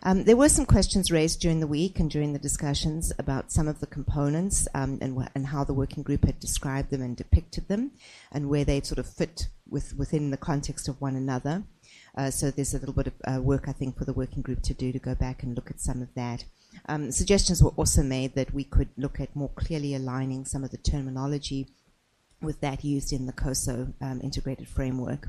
Um, 0.03 0.25
there 0.25 0.37
were 0.37 0.49
some 0.49 0.67
questions 0.67 1.11
raised 1.11 1.41
during 1.41 1.61
the 1.61 1.67
week 1.67 1.99
and 1.99 2.11
during 2.11 2.33
the 2.33 2.39
discussions 2.39 3.13
about 3.19 3.53
some 3.53 3.69
of 3.69 3.81
the 3.81 3.87
components 3.87 4.69
um, 4.75 4.99
and, 5.01 5.29
and 5.35 5.47
how 5.47 5.65
the 5.65 5.75
working 5.75 6.03
group 6.03 6.25
had 6.25 6.41
described 6.41 6.91
them 6.91 7.03
and 7.03 7.17
depicted 7.17 7.69
them 7.69 7.93
and 8.33 8.49
where 8.49 8.65
they 8.65 8.81
sort 8.81 8.99
of 8.99 9.07
fit 9.07 9.49
with, 9.69 9.95
within 9.97 10.31
the 10.31 10.37
context 10.37 10.89
of 10.89 11.01
one 11.01 11.17
another. 11.17 11.65
Uh, 12.17 12.31
so 12.31 12.51
there's 12.51 12.75
a 12.75 12.79
little 12.79 12.95
bit 12.95 13.09
of 13.09 13.15
uh, 13.27 13.41
work, 13.41 13.69
I 13.69 13.73
think, 13.73 13.99
for 13.99 14.05
the 14.05 14.13
working 14.13 14.43
group 14.43 14.63
to 14.63 14.75
do 14.75 14.93
to 14.93 14.99
go 14.99 15.15
back 15.15 15.43
and 15.43 15.55
look 15.55 15.71
at 15.71 15.81
some 15.81 16.03
of 16.03 16.09
that. 16.15 16.45
Um, 16.89 17.11
suggestions 17.11 17.63
were 17.63 17.71
also 17.71 18.03
made 18.03 18.35
that 18.35 18.55
we 18.55 18.65
could 18.65 18.89
look 18.97 19.21
at 19.21 19.35
more 19.35 19.51
clearly 19.55 19.95
aligning 19.95 20.45
some 20.45 20.65
of 20.65 20.71
the 20.71 20.77
terminology 20.77 21.69
with 22.43 22.61
that 22.61 22.85
used 22.85 23.13
in 23.13 23.27
the 23.27 23.33
COSO 23.33 23.95
um, 24.01 24.21
integrated 24.23 24.69
framework. 24.69 25.29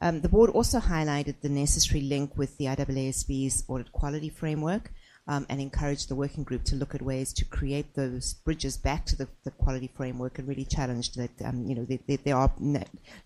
Um, 0.00 0.20
the 0.20 0.28
board 0.28 0.50
also 0.50 0.78
highlighted 0.78 1.40
the 1.40 1.48
necessary 1.48 2.02
link 2.02 2.36
with 2.36 2.56
the 2.56 2.66
IAASB's 2.66 3.64
audit 3.68 3.92
quality 3.92 4.28
framework 4.28 4.92
um, 5.26 5.44
and 5.48 5.60
encouraged 5.60 6.08
the 6.08 6.14
working 6.14 6.44
group 6.44 6.64
to 6.64 6.76
look 6.76 6.94
at 6.94 7.02
ways 7.02 7.32
to 7.34 7.44
create 7.44 7.94
those 7.94 8.34
bridges 8.34 8.76
back 8.76 9.04
to 9.06 9.16
the, 9.16 9.28
the 9.44 9.50
quality 9.50 9.90
framework 9.94 10.38
and 10.38 10.48
really 10.48 10.64
challenged 10.64 11.16
that 11.16 11.30
um, 11.44 11.66
you 11.66 11.74
know 11.74 11.86
there 12.24 12.36
are 12.36 12.50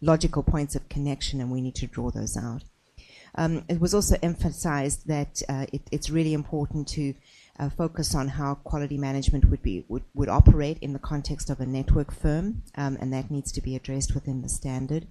logical 0.00 0.42
points 0.42 0.74
of 0.74 0.88
connection 0.88 1.40
and 1.40 1.50
we 1.50 1.60
need 1.60 1.76
to 1.76 1.86
draw 1.86 2.10
those 2.10 2.36
out. 2.36 2.64
Um, 3.34 3.64
it 3.68 3.80
was 3.80 3.94
also 3.94 4.16
emphasized 4.22 5.06
that 5.06 5.42
uh, 5.48 5.66
it, 5.72 5.82
it's 5.90 6.10
really 6.10 6.34
important 6.34 6.88
to 6.88 7.14
focus 7.76 8.14
on 8.14 8.28
how 8.28 8.54
quality 8.54 8.98
management 8.98 9.50
would 9.50 9.62
be 9.62 9.84
would, 9.88 10.04
would 10.14 10.28
operate 10.28 10.78
in 10.80 10.92
the 10.92 10.98
context 10.98 11.50
of 11.50 11.60
a 11.60 11.66
network 11.66 12.12
firm, 12.12 12.62
um, 12.76 12.96
and 13.00 13.12
that 13.12 13.30
needs 13.30 13.52
to 13.52 13.60
be 13.60 13.76
addressed 13.76 14.14
within 14.14 14.42
the 14.42 14.48
standard. 14.48 15.06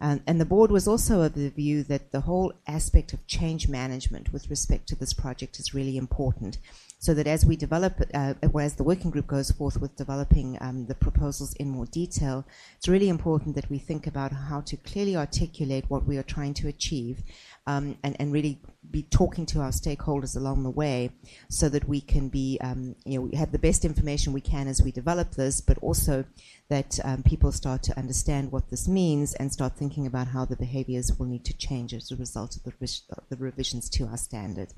Um, 0.00 0.20
and 0.26 0.40
the 0.40 0.44
board 0.44 0.70
was 0.70 0.86
also 0.86 1.22
of 1.22 1.34
the 1.34 1.48
view 1.48 1.82
that 1.84 2.12
the 2.12 2.20
whole 2.20 2.52
aspect 2.66 3.12
of 3.14 3.26
change 3.26 3.66
management 3.66 4.32
with 4.32 4.50
respect 4.50 4.88
to 4.88 4.96
this 4.96 5.14
project 5.14 5.58
is 5.58 5.72
really 5.72 5.96
important. 5.96 6.58
So 6.98 7.14
that 7.14 7.26
as 7.26 7.44
we 7.44 7.56
develop, 7.56 8.02
uh, 8.14 8.34
as 8.58 8.74
the 8.74 8.84
working 8.84 9.10
group 9.10 9.26
goes 9.26 9.50
forth 9.50 9.80
with 9.80 9.96
developing 9.96 10.58
um, 10.60 10.86
the 10.86 10.94
proposals 10.94 11.54
in 11.54 11.68
more 11.68 11.86
detail, 11.86 12.44
it's 12.76 12.88
really 12.88 13.08
important 13.08 13.54
that 13.54 13.70
we 13.70 13.78
think 13.78 14.06
about 14.06 14.32
how 14.32 14.60
to 14.62 14.76
clearly 14.76 15.16
articulate 15.16 15.84
what 15.88 16.06
we 16.06 16.16
are 16.16 16.22
trying 16.22 16.54
to 16.54 16.68
achieve 16.68 17.22
um, 17.66 17.96
and, 18.02 18.16
and 18.18 18.32
really 18.32 18.58
be 18.90 19.02
talking 19.02 19.46
to 19.46 19.60
our 19.60 19.70
stakeholders 19.70 20.36
along 20.36 20.62
the 20.62 20.70
way 20.70 21.10
so 21.48 21.68
that 21.68 21.88
we 21.88 22.00
can 22.00 22.28
be, 22.28 22.58
um, 22.60 22.94
you 23.04 23.18
know, 23.18 23.38
have 23.38 23.52
the 23.52 23.58
best 23.58 23.84
information 23.84 24.32
we 24.32 24.40
can 24.40 24.68
as 24.68 24.82
we 24.82 24.92
develop 24.92 25.32
this, 25.32 25.60
but 25.60 25.78
also 25.78 26.24
that 26.68 26.98
um, 27.04 27.22
people 27.22 27.50
start 27.50 27.82
to 27.82 27.98
understand 27.98 28.52
what 28.52 28.70
this 28.70 28.86
means 28.86 29.34
and 29.34 29.52
start 29.52 29.76
thinking 29.76 30.06
about 30.06 30.28
how 30.28 30.44
the 30.44 30.56
behaviors 30.56 31.18
will 31.18 31.26
need 31.26 31.44
to 31.44 31.56
change 31.56 31.92
as 31.92 32.10
a 32.10 32.16
result 32.16 32.56
of 32.56 32.62
the, 32.62 33.00
the 33.28 33.36
revisions 33.36 33.88
to 33.90 34.06
our 34.06 34.16
standard. 34.16 34.72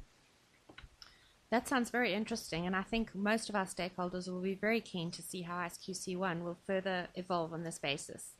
That 1.50 1.66
sounds 1.66 1.88
very 1.88 2.12
interesting, 2.12 2.66
and 2.66 2.76
I 2.76 2.82
think 2.82 3.14
most 3.14 3.48
of 3.48 3.54
our 3.54 3.64
stakeholders 3.64 4.28
will 4.28 4.42
be 4.42 4.54
very 4.54 4.82
keen 4.82 5.10
to 5.12 5.22
see 5.22 5.42
how 5.42 5.56
ISQC1 5.56 6.42
will 6.42 6.58
further 6.66 7.08
evolve 7.14 7.54
on 7.54 7.62
this 7.62 7.78
basis. 7.78 8.34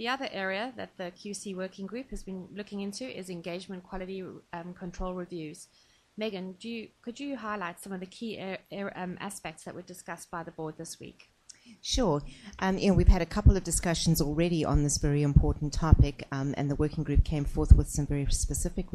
The 0.00 0.08
other 0.08 0.30
area 0.32 0.72
that 0.78 0.96
the 0.96 1.12
QC 1.12 1.54
working 1.54 1.84
group 1.84 2.08
has 2.08 2.22
been 2.22 2.48
looking 2.54 2.80
into 2.80 3.04
is 3.04 3.28
engagement 3.28 3.82
quality 3.82 4.24
um, 4.54 4.72
control 4.72 5.12
reviews. 5.12 5.68
Megan, 6.16 6.56
you, 6.60 6.88
could 7.02 7.20
you 7.20 7.36
highlight 7.36 7.78
some 7.80 7.92
of 7.92 8.00
the 8.00 8.06
key 8.06 8.40
er, 8.40 8.56
er, 8.72 8.90
um, 8.96 9.18
aspects 9.20 9.64
that 9.64 9.74
were 9.74 9.82
discussed 9.82 10.30
by 10.30 10.42
the 10.42 10.52
board 10.52 10.78
this 10.78 10.98
week? 10.98 11.29
Sure. 11.82 12.22
Um, 12.58 12.76
you 12.76 12.88
know, 12.88 12.94
we've 12.94 13.08
had 13.08 13.22
a 13.22 13.26
couple 13.26 13.56
of 13.56 13.64
discussions 13.64 14.20
already 14.20 14.64
on 14.64 14.82
this 14.82 14.98
very 14.98 15.22
important 15.22 15.72
topic, 15.72 16.26
um, 16.30 16.54
and 16.56 16.70
the 16.70 16.74
working 16.74 17.04
group 17.04 17.24
came 17.24 17.44
forth 17.44 17.72
with 17.72 17.88
some 17.88 18.06
very 18.06 18.26
specific 18.26 18.86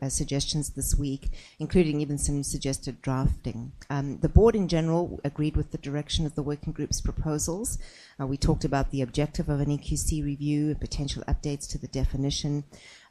uh, 0.00 0.08
suggestions 0.08 0.70
this 0.70 0.96
week, 0.96 1.30
including 1.60 2.00
even 2.00 2.18
some 2.18 2.42
suggested 2.42 3.00
drafting. 3.00 3.72
Um, 3.90 4.18
the 4.18 4.28
board 4.28 4.56
in 4.56 4.66
general 4.66 5.20
agreed 5.24 5.56
with 5.56 5.70
the 5.70 5.78
direction 5.78 6.26
of 6.26 6.34
the 6.34 6.42
working 6.42 6.72
group's 6.72 7.00
proposals. 7.00 7.78
Uh, 8.20 8.26
we 8.26 8.36
talked 8.36 8.64
about 8.64 8.90
the 8.90 9.02
objective 9.02 9.48
of 9.48 9.60
an 9.60 9.68
EQC 9.68 10.24
review 10.24 10.68
and 10.70 10.80
potential 10.80 11.22
updates 11.28 11.68
to 11.70 11.78
the 11.78 11.88
definition. 11.88 12.64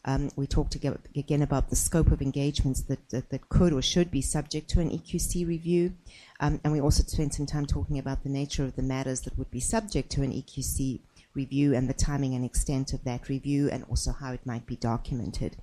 Um, 0.06 0.32
we 0.36 0.48
talked 0.48 0.76
again 0.76 1.42
about 1.42 1.70
the 1.70 1.76
scope 1.76 2.12
of 2.12 2.22
engagements 2.22 2.82
that, 2.84 3.10
that, 3.10 3.30
that, 3.30 3.50
could 3.50 3.72
or 3.72 3.82
should 3.82 4.10
be 4.10 4.22
subject 4.22 4.68
to 4.72 4.80
an 4.80 4.90
EQC 4.90 5.48
review. 5.48 5.94
Um, 6.40 6.60
and 6.64 6.74
we 6.74 6.82
also 6.82 7.04
spent 7.04 7.36
some 7.36 7.46
time 7.46 7.68
talking 7.68 8.00
about 8.00 8.24
the 8.24 8.30
nature 8.30 8.64
of 8.64 8.76
the 8.76 8.82
matters 8.82 9.22
that 9.22 9.38
would 9.38 9.52
be 9.52 9.60
subject 9.60 10.10
to 10.14 10.24
an 10.24 10.32
EQC 10.32 11.00
review 11.36 11.76
and 11.76 11.88
the 11.88 11.94
timing 11.94 12.34
and 12.34 12.44
extent 12.44 12.94
of 12.94 13.04
that 13.04 13.30
review 13.30 13.70
and 13.70 13.86
also 13.90 14.12
how 14.12 14.34
it 14.34 14.46
might 14.46 14.66
be 14.66 14.76
documented. 14.76 15.58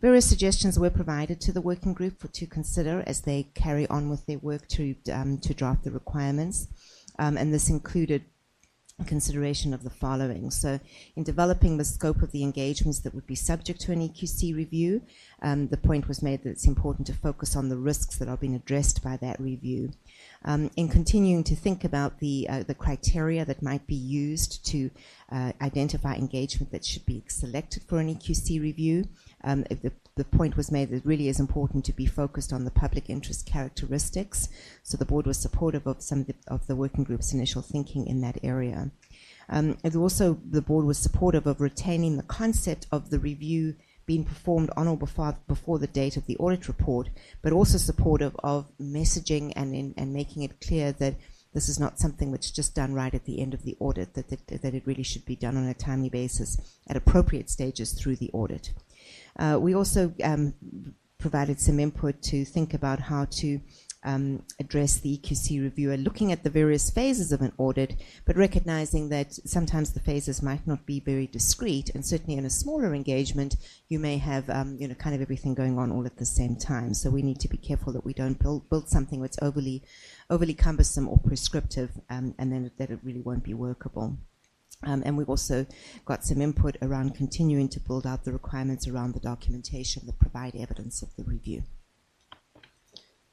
Various 0.00 0.28
suggestions 0.28 0.78
were 0.78 0.90
provided 0.90 1.40
to 1.40 1.52
the 1.52 1.60
working 1.60 1.94
group 1.94 2.18
for, 2.20 2.28
to 2.28 2.46
consider 2.46 3.04
as 3.06 3.22
they 3.22 3.48
carry 3.54 3.86
on 3.86 4.08
with 4.08 4.26
their 4.26 4.38
work 4.38 4.66
to, 4.68 4.94
um, 5.12 5.38
to 5.38 5.54
draft 5.54 5.84
the 5.84 5.90
requirements. 5.90 6.66
Um, 7.18 7.36
and 7.36 7.52
this 7.52 7.68
included 7.68 8.24
consideration 9.04 9.72
of 9.72 9.84
the 9.84 9.90
following. 9.90 10.50
So, 10.50 10.80
in 11.16 11.22
developing 11.22 11.76
the 11.76 11.84
scope 11.84 12.22
of 12.22 12.32
the 12.32 12.42
engagements 12.42 13.00
that 13.00 13.14
would 13.14 13.26
be 13.26 13.34
subject 13.34 13.80
to 13.82 13.92
an 13.92 14.06
EQC 14.06 14.54
review, 14.54 15.02
um, 15.42 15.68
the 15.68 15.76
point 15.76 16.08
was 16.08 16.22
made 16.22 16.42
that 16.42 16.50
it's 16.50 16.66
important 16.66 17.06
to 17.06 17.12
focus 17.14 17.56
on 17.56 17.68
the 17.68 17.76
risks 17.76 18.16
that 18.16 18.28
are 18.28 18.36
being 18.36 18.54
addressed 18.54 19.02
by 19.02 19.16
that 19.18 19.38
review. 19.40 19.92
Um, 20.44 20.70
in 20.76 20.88
continuing 20.88 21.44
to 21.44 21.56
think 21.56 21.84
about 21.84 22.20
the 22.20 22.46
uh, 22.48 22.62
the 22.62 22.74
criteria 22.74 23.44
that 23.44 23.62
might 23.62 23.86
be 23.86 23.94
used 23.94 24.64
to 24.66 24.90
uh, 25.30 25.52
identify 25.60 26.14
engagement 26.14 26.72
that 26.72 26.84
should 26.84 27.06
be 27.06 27.22
selected 27.28 27.82
for 27.84 27.98
an 27.98 28.14
EQC 28.14 28.60
review, 28.60 29.04
um, 29.44 29.64
the, 29.64 29.92
the 30.18 30.24
point 30.24 30.56
was 30.56 30.72
made 30.72 30.90
that 30.90 30.96
it 30.96 31.06
really 31.06 31.28
is 31.28 31.38
important 31.38 31.84
to 31.84 31.92
be 31.92 32.04
focused 32.04 32.52
on 32.52 32.64
the 32.64 32.72
public 32.72 33.08
interest 33.08 33.46
characteristics. 33.46 34.48
So 34.82 34.96
the 34.96 35.04
board 35.04 35.26
was 35.26 35.38
supportive 35.38 35.86
of 35.86 36.02
some 36.02 36.20
of 36.20 36.26
the, 36.26 36.34
of 36.48 36.66
the 36.66 36.74
working 36.74 37.04
group's 37.04 37.32
initial 37.32 37.62
thinking 37.62 38.06
in 38.06 38.20
that 38.22 38.38
area. 38.42 38.90
Um, 39.48 39.78
also, 39.96 40.38
the 40.44 40.60
board 40.60 40.84
was 40.84 40.98
supportive 40.98 41.46
of 41.46 41.60
retaining 41.60 42.16
the 42.16 42.24
concept 42.24 42.86
of 42.90 43.10
the 43.10 43.20
review 43.20 43.76
being 44.06 44.24
performed 44.24 44.70
on 44.76 44.88
or 44.88 44.96
before, 44.96 45.36
before 45.46 45.78
the 45.78 45.86
date 45.86 46.16
of 46.16 46.26
the 46.26 46.36
audit 46.38 46.66
report, 46.66 47.08
but 47.40 47.52
also 47.52 47.78
supportive 47.78 48.34
of 48.42 48.66
messaging 48.80 49.52
and, 49.54 49.74
in, 49.74 49.94
and 49.96 50.12
making 50.12 50.42
it 50.42 50.60
clear 50.60 50.90
that 50.92 51.14
this 51.54 51.68
is 51.68 51.78
not 51.78 51.98
something 51.98 52.32
that's 52.32 52.50
just 52.50 52.74
done 52.74 52.92
right 52.92 53.14
at 53.14 53.24
the 53.24 53.40
end 53.40 53.54
of 53.54 53.62
the 53.62 53.76
audit, 53.78 54.14
that, 54.14 54.28
that, 54.28 54.62
that 54.62 54.74
it 54.74 54.86
really 54.86 55.02
should 55.02 55.24
be 55.24 55.36
done 55.36 55.56
on 55.56 55.66
a 55.66 55.74
timely 55.74 56.10
basis 56.10 56.58
at 56.88 56.96
appropriate 56.96 57.48
stages 57.48 57.92
through 57.92 58.16
the 58.16 58.30
audit. 58.32 58.72
Uh, 59.38 59.58
we 59.60 59.74
also 59.74 60.12
um, 60.24 60.54
provided 61.18 61.60
some 61.60 61.80
input 61.80 62.20
to 62.22 62.44
think 62.44 62.74
about 62.74 63.00
how 63.00 63.24
to 63.26 63.60
um, 64.04 64.44
address 64.60 64.98
the 64.98 65.18
EQC 65.18 65.60
reviewer, 65.60 65.96
looking 65.96 66.30
at 66.30 66.44
the 66.44 66.50
various 66.50 66.88
phases 66.90 67.32
of 67.32 67.42
an 67.42 67.52
audit, 67.58 67.96
but 68.24 68.36
recognizing 68.36 69.08
that 69.08 69.32
sometimes 69.32 69.92
the 69.92 70.00
phases 70.00 70.42
might 70.42 70.66
not 70.66 70.86
be 70.86 71.00
very 71.00 71.26
discrete, 71.26 71.90
and 71.90 72.06
certainly 72.06 72.38
in 72.38 72.44
a 72.44 72.50
smaller 72.50 72.94
engagement, 72.94 73.56
you 73.88 73.98
may 73.98 74.16
have 74.18 74.48
um, 74.50 74.76
you 74.78 74.86
know 74.86 74.94
kind 74.94 75.14
of 75.16 75.20
everything 75.20 75.54
going 75.54 75.78
on 75.78 75.90
all 75.90 76.06
at 76.06 76.16
the 76.16 76.24
same 76.24 76.54
time. 76.56 76.94
So 76.94 77.10
we 77.10 77.22
need 77.22 77.40
to 77.40 77.48
be 77.48 77.56
careful 77.56 77.92
that 77.92 78.04
we 78.04 78.14
don't 78.14 78.38
build 78.38 78.70
build 78.70 78.88
something 78.88 79.20
that's 79.20 79.38
overly 79.42 79.82
overly 80.30 80.54
cumbersome 80.54 81.08
or 81.08 81.18
prescriptive, 81.18 81.90
um, 82.08 82.34
and 82.38 82.52
then 82.52 82.70
that 82.78 82.90
it 82.90 83.00
really 83.02 83.22
won't 83.22 83.44
be 83.44 83.54
workable. 83.54 84.16
Um, 84.82 85.02
and 85.04 85.16
we've 85.16 85.28
also 85.28 85.66
got 86.04 86.24
some 86.24 86.40
input 86.40 86.76
around 86.80 87.14
continuing 87.14 87.68
to 87.70 87.80
build 87.80 88.06
out 88.06 88.24
the 88.24 88.32
requirements 88.32 88.86
around 88.86 89.14
the 89.14 89.20
documentation 89.20 90.06
that 90.06 90.18
provide 90.18 90.54
evidence 90.54 91.02
of 91.02 91.14
the 91.16 91.24
review. 91.24 91.64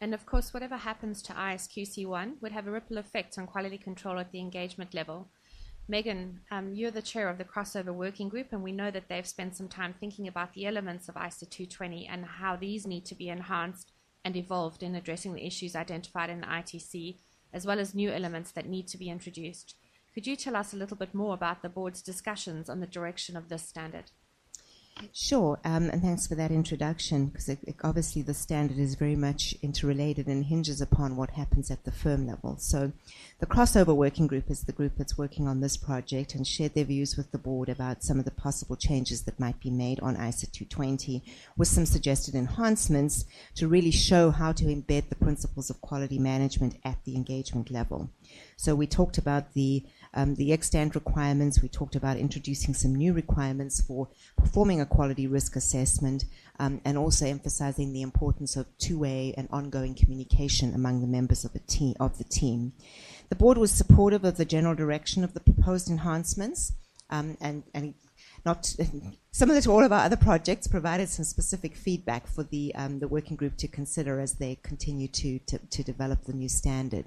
And 0.02 0.14
of 0.14 0.26
course, 0.26 0.54
whatever 0.54 0.78
happens 0.78 1.22
to 1.24 1.34
ISQC1 1.34 2.42
would 2.42 2.52
have 2.52 2.68
a 2.68 2.72
ripple 2.72 2.98
effect 2.98 3.38
on 3.38 3.48
quality 3.48 3.78
control 3.78 4.20
at 4.20 4.32
the 4.32 4.40
engagement 4.40 4.94
level. 4.94 5.30
Megan, 5.88 6.42
um, 6.50 6.74
you're 6.74 6.92
the 6.92 7.02
chair 7.02 7.30
of 7.30 7.38
the 7.38 7.46
crossover 7.46 7.94
working 7.94 8.28
group, 8.28 8.48
and 8.52 8.64
we 8.64 8.72
know 8.72 8.90
that 8.90 9.08
they've 9.08 9.28
spent 9.28 9.56
some 9.56 9.68
time 9.68 9.94
thinking 10.00 10.28
about 10.28 10.54
the 10.54 10.66
elements 10.66 11.08
of 11.08 11.16
ISA 11.16 11.46
220 11.46 12.08
and 12.08 12.26
how 12.26 12.56
these 12.56 12.88
need 12.88 13.06
to 13.06 13.16
be 13.16 13.30
enhanced 13.30 13.92
and 14.24 14.36
evolved 14.36 14.82
in 14.82 14.96
addressing 14.96 15.34
the 15.34 15.46
issues 15.46 15.76
identified 15.76 16.32
in 16.32 16.42
the 16.42 16.48
ITC, 16.48 17.20
as 17.54 17.68
well 17.68 17.80
as 17.80 17.94
new 17.94 18.10
elements 18.10 18.52
that 18.52 18.68
need 18.68 18.88
to 18.88 18.98
be 18.98 19.10
introduced. 19.10 19.76
Could 20.16 20.28
you 20.28 20.38
tell 20.38 20.56
us 20.56 20.74
a 20.74 20.78
little 20.78 20.96
bit 20.96 21.14
more 21.14 21.34
about 21.34 21.62
the 21.62 21.68
board's 21.68 22.02
discussions 22.02 22.70
on 22.70 22.80
the 22.80 22.88
direction 22.88 23.36
of 23.36 23.50
this 23.50 23.68
standard? 23.68 24.12
Sure, 25.12 25.60
um, 25.66 25.90
and 25.90 26.02
thanks 26.02 26.26
for 26.26 26.36
that 26.36 26.52
introduction, 26.52 27.26
because 27.28 27.58
obviously 27.84 28.22
the 28.22 28.34
standard 28.34 28.78
is 28.78 28.96
very 28.96 29.16
much 29.16 29.54
interrelated 29.62 30.28
and 30.28 30.46
hinges 30.46 30.80
upon 30.80 31.18
what 31.18 31.32
happens 31.32 31.70
at 31.70 31.84
the 31.84 31.92
firm 31.92 32.26
level. 32.26 32.56
So, 32.58 32.94
the 33.40 33.46
crossover 33.46 33.94
working 33.94 34.26
group 34.26 34.50
is 34.50 34.64
the 34.64 34.72
group 34.72 34.94
that's 34.98 35.18
working 35.18 35.50
on 35.50 35.60
this 35.60 35.76
project 35.76 36.34
and 36.34 36.48
shared 36.48 36.76
their 36.76 36.86
views 36.86 37.18
with 37.18 37.32
the 37.32 37.38
board 37.38 37.68
about 37.68 38.04
some 38.04 38.20
of 38.20 38.26
the 38.26 38.32
possible 38.32 38.78
changes 38.78 39.24
that 39.24 39.40
might 39.40 39.60
be 39.60 39.70
made 39.70 40.00
on 40.00 40.16
ISA 40.16 40.48
220, 40.48 41.22
with 41.58 41.68
some 41.68 41.86
suggested 41.86 42.34
enhancements 42.34 43.26
to 43.56 43.68
really 43.68 43.92
show 43.92 44.32
how 44.32 44.54
to 44.54 44.66
embed 44.66 45.10
the 45.10 45.16
principles 45.16 45.70
of 45.70 45.82
quality 45.82 46.20
management 46.20 46.78
at 46.86 47.04
the 47.04 47.18
engagement 47.18 47.70
level. 47.70 48.10
So, 48.56 48.76
we 48.76 48.88
talked 48.88 49.18
about 49.18 49.56
the 49.56 49.84
um, 50.16 50.36
the 50.36 50.52
extant 50.54 50.96
requirements. 50.96 51.62
We 51.62 51.70
talked 51.70 51.96
about 51.96 52.18
introducing 52.18 52.74
some 52.74 52.96
new 52.96 53.14
requirements 53.14 53.82
for 53.82 54.08
performing 54.38 54.82
a 54.82 54.86
quality 54.86 55.28
risk 55.28 55.56
assessment 55.56 56.26
um, 56.60 56.82
and 56.86 56.98
also 56.98 57.26
emphasizing 57.26 57.94
the 57.94 58.02
importance 58.02 58.56
of 58.56 58.66
two-way 58.78 59.34
and 59.38 59.48
ongoing 59.52 59.94
communication 59.94 60.74
among 60.74 61.02
the 61.02 61.08
members 61.08 61.46
of, 61.46 61.52
team, 61.68 61.96
of 62.00 62.18
the 62.18 62.24
team. 62.24 62.74
The 63.30 63.36
board 63.36 63.58
was 63.58 63.72
supportive 63.72 64.24
of 64.24 64.38
the 64.38 64.46
general 64.46 64.76
direction 64.76 65.24
of 65.24 65.34
the 65.34 65.40
proposed 65.40 65.90
enhancements 65.90 66.74
um, 67.10 67.38
and, 67.42 67.64
and 67.74 67.94
not 68.46 68.66
similar 69.32 69.60
to 69.62 69.72
all 69.72 69.84
of 69.84 69.92
our 69.92 70.06
other 70.06 70.16
projects, 70.16 70.68
provided 70.68 71.10
some 71.10 71.26
specific 71.26 71.76
feedback 71.76 72.28
for 72.28 72.44
the 72.44 72.74
um, 72.76 73.00
the 73.00 73.08
working 73.08 73.36
group 73.36 73.58
to 73.58 73.68
consider 73.68 74.20
as 74.20 74.34
they 74.36 74.60
continue 74.64 75.08
to, 75.08 75.40
to, 75.40 75.58
to 75.58 75.84
develop 75.84 76.24
the 76.24 76.34
new 76.34 76.48
standard. 76.48 77.06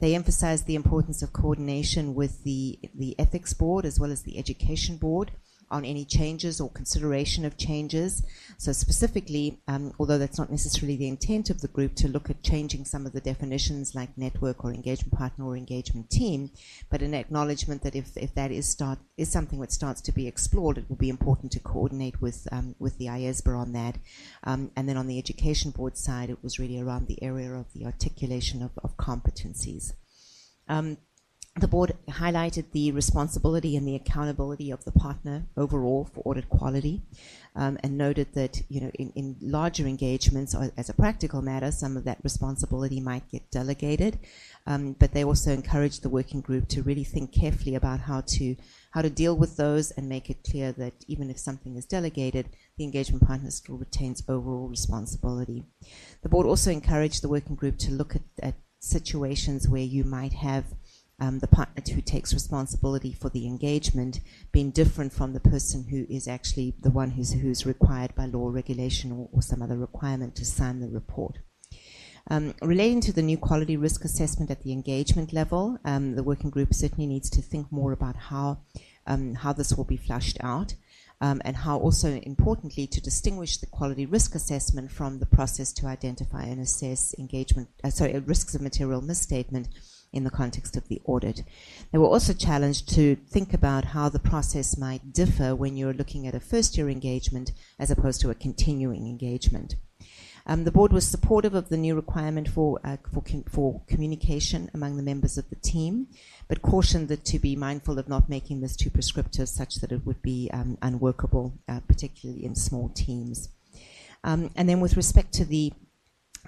They 0.00 0.14
emphasized 0.14 0.66
the 0.66 0.74
importance 0.74 1.22
of 1.22 1.32
coordination 1.32 2.14
with 2.14 2.42
the, 2.44 2.78
the 2.94 3.18
ethics 3.18 3.54
board 3.54 3.84
as 3.84 3.98
well 3.98 4.10
as 4.10 4.22
the 4.22 4.38
education 4.38 4.96
board 4.96 5.32
on 5.74 5.84
any 5.84 6.04
changes 6.04 6.60
or 6.60 6.70
consideration 6.70 7.44
of 7.44 7.58
changes. 7.58 8.22
So, 8.58 8.70
specifically, 8.72 9.58
um, 9.66 9.92
although 9.98 10.18
that's 10.18 10.38
not 10.38 10.50
necessarily 10.50 10.96
the 10.96 11.08
intent 11.08 11.50
of 11.50 11.60
the 11.60 11.68
group 11.68 11.96
to 11.96 12.08
look 12.08 12.30
at 12.30 12.44
changing 12.44 12.84
some 12.84 13.06
of 13.06 13.12
the 13.12 13.20
definitions 13.20 13.92
like 13.92 14.16
network 14.16 14.64
or 14.64 14.72
engagement 14.72 15.12
partner 15.12 15.44
or 15.44 15.56
engagement 15.56 16.10
team, 16.10 16.52
but 16.90 17.02
an 17.02 17.12
acknowledgement 17.12 17.82
that 17.82 17.96
if, 17.96 18.16
if 18.16 18.32
that 18.36 18.52
is 18.52 18.68
start 18.68 19.00
is 19.16 19.30
something 19.30 19.60
that 19.60 19.72
starts 19.72 20.00
to 20.02 20.12
be 20.12 20.28
explored, 20.28 20.78
it 20.78 20.88
will 20.88 20.96
be 20.96 21.08
important 21.08 21.50
to 21.52 21.60
coordinate 21.60 22.22
with 22.22 22.46
um, 22.52 22.76
with 22.78 22.96
the 22.98 23.06
IESBA 23.06 23.58
on 23.58 23.72
that. 23.72 23.96
Um, 24.44 24.70
and 24.76 24.88
then 24.88 24.96
on 24.96 25.08
the 25.08 25.18
education 25.18 25.72
board 25.72 25.98
side, 25.98 26.30
it 26.30 26.42
was 26.42 26.60
really 26.60 26.80
around 26.80 27.08
the 27.08 27.20
area 27.20 27.52
of 27.52 27.72
the 27.72 27.84
articulation 27.84 28.62
of, 28.62 28.70
of 28.84 28.96
competencies. 28.96 29.92
Um, 30.68 30.98
the 31.56 31.68
board 31.68 31.92
highlighted 32.08 32.64
the 32.72 32.90
responsibility 32.90 33.76
and 33.76 33.86
the 33.86 33.94
accountability 33.94 34.72
of 34.72 34.84
the 34.84 34.90
partner 34.90 35.46
overall 35.56 36.04
for 36.12 36.20
audit 36.24 36.48
quality 36.48 37.00
um, 37.54 37.78
and 37.84 37.96
noted 37.96 38.26
that 38.34 38.60
you 38.68 38.80
know 38.80 38.90
in, 38.94 39.12
in, 39.14 39.36
larger 39.40 39.86
engagements 39.86 40.54
as 40.76 40.88
a 40.88 40.94
practical 40.94 41.42
matter 41.42 41.70
some 41.70 41.96
of 41.96 42.04
that 42.04 42.18
responsibility 42.24 43.00
might 43.00 43.30
get 43.30 43.48
delegated 43.52 44.18
um, 44.66 44.96
but 44.98 45.12
they 45.12 45.22
also 45.22 45.52
encouraged 45.52 46.02
the 46.02 46.08
working 46.08 46.40
group 46.40 46.66
to 46.66 46.82
really 46.82 47.04
think 47.04 47.32
carefully 47.32 47.76
about 47.76 48.00
how 48.00 48.20
to 48.22 48.56
how 48.90 49.02
to 49.02 49.10
deal 49.10 49.36
with 49.36 49.56
those 49.56 49.92
and 49.92 50.08
make 50.08 50.28
it 50.30 50.42
clear 50.42 50.72
that 50.72 50.92
even 51.06 51.30
if 51.30 51.38
something 51.38 51.76
is 51.76 51.86
delegated 51.86 52.48
the 52.76 52.84
engagement 52.84 53.24
partner 53.24 53.50
still 53.50 53.76
retains 53.76 54.24
overall 54.28 54.66
responsibility. 54.66 55.64
The 56.22 56.28
board 56.28 56.46
also 56.46 56.72
encouraged 56.72 57.22
the 57.22 57.28
working 57.28 57.54
group 57.54 57.78
to 57.78 57.92
look 57.92 58.16
at, 58.16 58.22
at 58.42 58.54
situations 58.80 59.68
where 59.68 59.82
you 59.82 60.04
might 60.04 60.32
have 60.32 60.64
um, 61.20 61.38
the 61.38 61.46
partner 61.46 61.82
who 61.94 62.00
takes 62.00 62.34
responsibility 62.34 63.12
for 63.12 63.28
the 63.28 63.46
engagement 63.46 64.20
being 64.52 64.70
different 64.70 65.12
from 65.12 65.32
the 65.32 65.40
person 65.40 65.84
who 65.90 66.06
is 66.08 66.26
actually 66.26 66.74
the 66.80 66.90
one 66.90 67.10
who's, 67.10 67.32
who's 67.32 67.66
required 67.66 68.14
by 68.14 68.26
law, 68.26 68.48
regulation, 68.48 69.12
or, 69.12 69.28
or 69.32 69.42
some 69.42 69.62
other 69.62 69.76
requirement 69.76 70.34
to 70.36 70.44
sign 70.44 70.80
the 70.80 70.88
report. 70.88 71.38
Um, 72.30 72.54
relating 72.62 73.00
to 73.02 73.12
the 73.12 73.22
new 73.22 73.36
quality 73.36 73.76
risk 73.76 74.04
assessment 74.04 74.50
at 74.50 74.62
the 74.62 74.72
engagement 74.72 75.32
level, 75.32 75.78
um, 75.84 76.16
the 76.16 76.22
working 76.22 76.50
group 76.50 76.72
certainly 76.72 77.06
needs 77.06 77.28
to 77.30 77.42
think 77.42 77.70
more 77.70 77.92
about 77.92 78.16
how 78.16 78.58
um, 79.06 79.34
how 79.34 79.52
this 79.52 79.74
will 79.74 79.84
be 79.84 79.98
flushed 79.98 80.38
out, 80.40 80.74
um, 81.20 81.42
and 81.44 81.56
how 81.56 81.78
also 81.78 82.08
importantly 82.22 82.86
to 82.86 83.00
distinguish 83.02 83.58
the 83.58 83.66
quality 83.66 84.06
risk 84.06 84.34
assessment 84.34 84.90
from 84.90 85.18
the 85.18 85.26
process 85.26 85.74
to 85.74 85.86
identify 85.86 86.44
and 86.44 86.60
assess 86.60 87.14
engagement, 87.18 87.68
uh, 87.84 87.90
sorry, 87.90 88.18
risks 88.20 88.54
of 88.54 88.62
material 88.62 89.02
misstatement 89.02 89.68
in 90.14 90.24
the 90.24 90.30
context 90.30 90.76
of 90.76 90.88
the 90.88 91.02
audit. 91.04 91.42
They 91.92 91.98
were 91.98 92.06
also 92.06 92.32
challenged 92.32 92.88
to 92.94 93.16
think 93.16 93.52
about 93.52 93.86
how 93.86 94.08
the 94.08 94.18
process 94.18 94.78
might 94.78 95.12
differ 95.12 95.54
when 95.54 95.76
you're 95.76 95.92
looking 95.92 96.26
at 96.26 96.34
a 96.34 96.40
first 96.40 96.78
year 96.78 96.88
engagement 96.88 97.52
as 97.78 97.90
opposed 97.90 98.20
to 98.22 98.30
a 98.30 98.34
continuing 98.34 99.06
engagement. 99.06 99.76
Um, 100.46 100.64
the 100.64 100.72
board 100.72 100.92
was 100.92 101.06
supportive 101.06 101.54
of 101.54 101.70
the 101.70 101.76
new 101.76 101.94
requirement 101.94 102.48
for, 102.48 102.78
uh, 102.84 102.98
for, 103.12 103.22
com- 103.22 103.44
for, 103.44 103.80
communication 103.88 104.70
among 104.74 104.96
the 104.96 105.02
members 105.02 105.38
of 105.38 105.48
the 105.48 105.56
team, 105.56 106.08
but 106.48 106.60
cautioned 106.60 107.08
that 107.08 107.24
to 107.26 107.38
be 107.38 107.56
mindful 107.56 107.98
of 107.98 108.10
not 108.10 108.28
making 108.28 108.60
this 108.60 108.76
too 108.76 108.90
prescriptive 108.90 109.48
such 109.48 109.76
that 109.76 109.90
it 109.90 110.04
would 110.04 110.20
be 110.20 110.50
um, 110.52 110.76
unworkable, 110.82 111.54
uh, 111.66 111.80
particularly 111.88 112.44
in 112.44 112.54
small 112.54 112.90
teams. 112.90 113.48
Um, 114.22 114.50
and 114.54 114.68
then 114.68 114.80
with 114.80 114.96
respect 114.96 115.32
to 115.34 115.46
the 115.46 115.72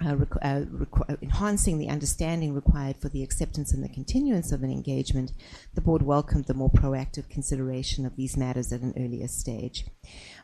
uh, 0.03 0.15
uh, 0.43 0.61
uh, 1.09 1.15
enhancing 1.23 1.79
the 1.79 1.89
understanding 1.89 2.53
required 2.53 2.97
for 2.97 3.09
the 3.09 3.23
acceptance 3.23 3.73
and 3.73 3.83
the 3.83 3.89
continuance 3.89 4.51
of 4.51 4.61
an 4.61 4.71
engagement, 4.71 5.31
the 5.73 5.81
board 5.81 6.03
welcomed 6.03 6.45
the 6.45 6.53
more 6.53 6.69
proactive 6.69 7.27
consideration 7.29 8.05
of 8.05 8.15
these 8.15 8.37
matters 8.37 8.71
at 8.71 8.81
an 8.81 8.93
earlier 8.95 9.27
stage. 9.27 9.85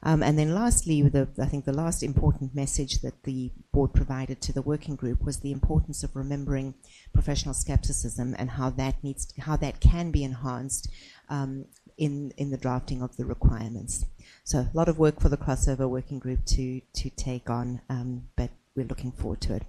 Um, 0.01 0.23
and 0.23 0.39
then, 0.39 0.55
lastly, 0.55 1.03
the, 1.03 1.27
I 1.39 1.45
think 1.45 1.65
the 1.65 1.73
last 1.73 2.01
important 2.01 2.55
message 2.55 3.01
that 3.01 3.23
the 3.23 3.51
board 3.71 3.93
provided 3.93 4.41
to 4.41 4.53
the 4.53 4.63
working 4.63 4.95
group 4.95 5.23
was 5.23 5.39
the 5.39 5.51
importance 5.51 6.03
of 6.03 6.15
remembering 6.15 6.73
professional 7.13 7.53
skepticism 7.53 8.35
and 8.39 8.51
how 8.51 8.71
that 8.71 9.03
needs, 9.03 9.27
to, 9.27 9.41
how 9.41 9.55
that 9.57 9.79
can 9.79 10.09
be 10.09 10.23
enhanced 10.23 10.89
um, 11.29 11.65
in 11.97 12.33
in 12.37 12.49
the 12.49 12.57
drafting 12.57 13.03
of 13.03 13.15
the 13.17 13.25
requirements. 13.25 14.05
So, 14.43 14.59
a 14.59 14.71
lot 14.73 14.89
of 14.89 14.97
work 14.97 15.21
for 15.21 15.29
the 15.29 15.37
crossover 15.37 15.87
working 15.87 16.17
group 16.17 16.43
to 16.45 16.81
to 16.95 17.09
take 17.11 17.51
on, 17.51 17.81
um, 17.89 18.23
but 18.35 18.49
we're 18.75 18.87
looking 18.87 19.11
forward 19.11 19.41
to 19.41 19.55
it. 19.55 19.63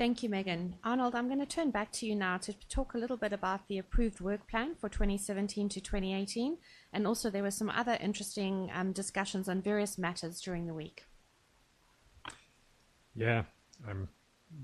Thank 0.00 0.22
you, 0.22 0.30
Megan. 0.30 0.76
Arnold, 0.82 1.14
I'm 1.14 1.26
going 1.26 1.40
to 1.40 1.46
turn 1.46 1.70
back 1.70 1.92
to 1.92 2.06
you 2.06 2.14
now 2.14 2.38
to 2.38 2.54
talk 2.70 2.94
a 2.94 2.98
little 2.98 3.18
bit 3.18 3.34
about 3.34 3.68
the 3.68 3.76
approved 3.76 4.20
work 4.20 4.48
plan 4.48 4.74
for 4.74 4.88
2017 4.88 5.68
to 5.68 5.80
2018. 5.80 6.56
And 6.92 7.06
also, 7.06 7.28
there 7.28 7.42
were 7.42 7.50
some 7.50 7.68
other 7.68 7.98
interesting 8.00 8.70
um, 8.74 8.92
discussions 8.92 9.46
on 9.46 9.60
various 9.60 9.98
matters 9.98 10.40
during 10.40 10.66
the 10.66 10.72
week. 10.72 11.04
Yeah, 13.14 13.42
I'm 13.86 14.08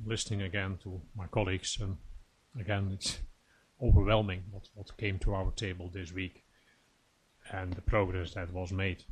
listening 0.06 0.40
again 0.40 0.78
to 0.84 1.02
my 1.14 1.26
colleagues, 1.26 1.76
and 1.82 1.98
again, 2.58 2.92
it's 2.94 3.18
overwhelming 3.82 4.44
what, 4.50 4.70
what 4.74 4.96
came 4.96 5.18
to 5.18 5.34
our 5.34 5.50
table 5.50 5.90
this 5.92 6.12
week 6.12 6.44
and 7.52 7.74
the 7.74 7.82
progress 7.82 8.32
that 8.32 8.52
was 8.54 8.72
made. 8.72 9.04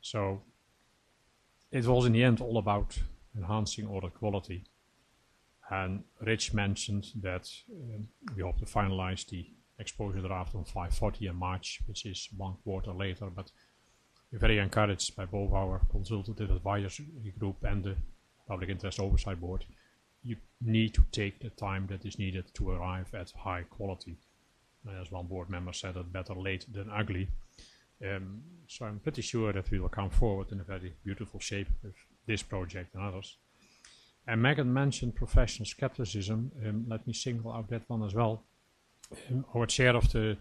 So, 0.00 0.42
it 1.72 1.86
was 1.86 2.06
in 2.06 2.12
the 2.12 2.24
end 2.24 2.40
all 2.40 2.58
about 2.58 2.98
enhancing 3.36 3.86
audit 3.86 4.14
quality. 4.14 4.64
And 5.70 6.02
Rich 6.20 6.52
mentioned 6.52 7.06
that 7.22 7.48
um, 7.70 8.08
we 8.34 8.42
hope 8.42 8.58
to 8.58 8.64
finalize 8.64 9.26
the 9.28 9.46
exposure 9.78 10.20
draft 10.20 10.54
on 10.54 10.64
540 10.64 11.28
in 11.28 11.36
March, 11.36 11.80
which 11.86 12.06
is 12.06 12.28
one 12.36 12.56
quarter 12.64 12.92
later. 12.92 13.26
But 13.34 13.52
we're 14.32 14.40
very 14.40 14.58
encouraged 14.58 15.16
by 15.16 15.26
both 15.26 15.52
our 15.52 15.80
consultative 15.90 16.50
advisory 16.50 17.06
group 17.38 17.62
and 17.62 17.84
the 17.84 17.96
Public 18.48 18.68
Interest 18.68 18.98
Oversight 18.98 19.40
Board. 19.40 19.64
You 20.24 20.36
need 20.60 20.92
to 20.94 21.04
take 21.12 21.40
the 21.40 21.50
time 21.50 21.86
that 21.88 22.04
is 22.04 22.18
needed 22.18 22.52
to 22.54 22.70
arrive 22.70 23.14
at 23.14 23.30
high 23.30 23.62
quality. 23.70 24.18
As 25.00 25.10
one 25.10 25.26
board 25.26 25.50
member 25.50 25.72
said, 25.72 25.94
better 26.12 26.34
late 26.34 26.66
than 26.72 26.90
ugly. 26.90 27.28
Um, 28.02 28.42
so 28.66 28.86
I'm 28.86 28.98
pretty 28.98 29.22
sure 29.22 29.52
that 29.52 29.70
we 29.70 29.78
will 29.78 29.88
come 29.88 30.10
forward 30.10 30.52
in 30.52 30.60
a 30.60 30.64
very 30.64 30.94
beautiful 31.04 31.40
shape 31.40 31.68
with 31.82 31.94
this 32.26 32.42
project 32.42 32.94
and 32.94 33.04
others. 33.04 33.36
And 34.26 34.40
Megan 34.42 34.72
mentioned 34.72 35.16
professional 35.16 35.66
skepticism. 35.66 36.52
Um, 36.64 36.84
let 36.88 37.06
me 37.06 37.12
single 37.12 37.52
out 37.52 37.68
that 37.70 37.82
one 37.88 38.02
as 38.02 38.14
well. 38.14 38.44
Um, 39.28 39.44
our 39.54 39.66
chair 39.66 39.96
of 39.96 40.10
the, 40.12 40.36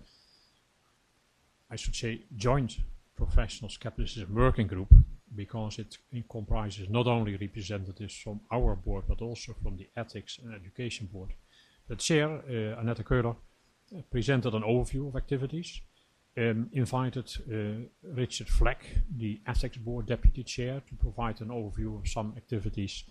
I 1.72 1.76
should 1.76 1.96
say, 1.96 2.22
joint 2.36 2.78
professional 3.16 3.70
skepticism 3.70 4.34
working 4.34 4.68
group, 4.68 4.94
because 5.36 5.80
it, 5.80 5.98
comprises 6.30 6.90
not 6.90 7.08
only 7.08 7.36
representatives 7.36 8.16
from 8.16 8.40
our 8.52 8.76
board, 8.76 9.04
but 9.08 9.22
also 9.22 9.54
from 9.62 9.78
the 9.78 9.88
ethics 9.98 10.40
and 10.44 10.56
education 10.56 11.10
board. 11.12 11.34
The 11.88 11.96
chair, 11.96 12.30
uh, 12.30 12.80
Annette 12.80 13.04
Köhler, 13.04 13.36
presented 14.12 14.54
an 14.54 14.64
overview 14.64 15.08
of 15.08 15.16
activities 15.16 15.82
um, 16.38 16.70
invited 16.72 17.30
uh, 17.52 17.88
Richard 18.04 18.48
Fleck, 18.48 18.86
the 19.18 19.42
Ethics 19.48 19.78
Board 19.78 20.06
Deputy 20.06 20.44
Chair, 20.44 20.82
to 20.88 20.96
provide 20.96 21.42
an 21.42 21.50
overview 21.50 22.00
of 22.00 22.08
some 22.08 22.34
activities 22.38 23.04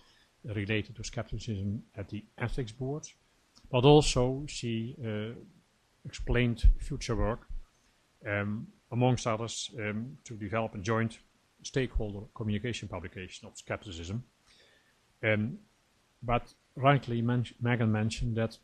related 0.43 0.95
to 0.95 1.03
skepticism 1.03 1.83
at 1.95 2.09
the 2.09 2.23
Ethics 2.37 2.71
Board. 2.71 3.07
But 3.71 3.85
also, 3.85 4.45
she 4.47 4.95
uh, 5.05 5.35
explained 6.05 6.63
future 6.79 7.15
work, 7.15 7.41
um, 8.27 8.67
amongst 8.91 9.27
others, 9.27 9.69
um, 9.77 10.17
to 10.23 10.35
develop 10.35 10.75
a 10.75 10.79
joint 10.79 11.19
stakeholder 11.61 12.25
communication 12.33 12.87
publication 12.87 13.47
of 13.47 13.57
skepticism. 13.57 14.23
Um, 15.23 15.59
but 16.23 16.53
rightly, 16.75 17.21
men 17.21 17.45
Megan 17.61 17.91
mentioned 17.91 18.37
that 18.37 18.57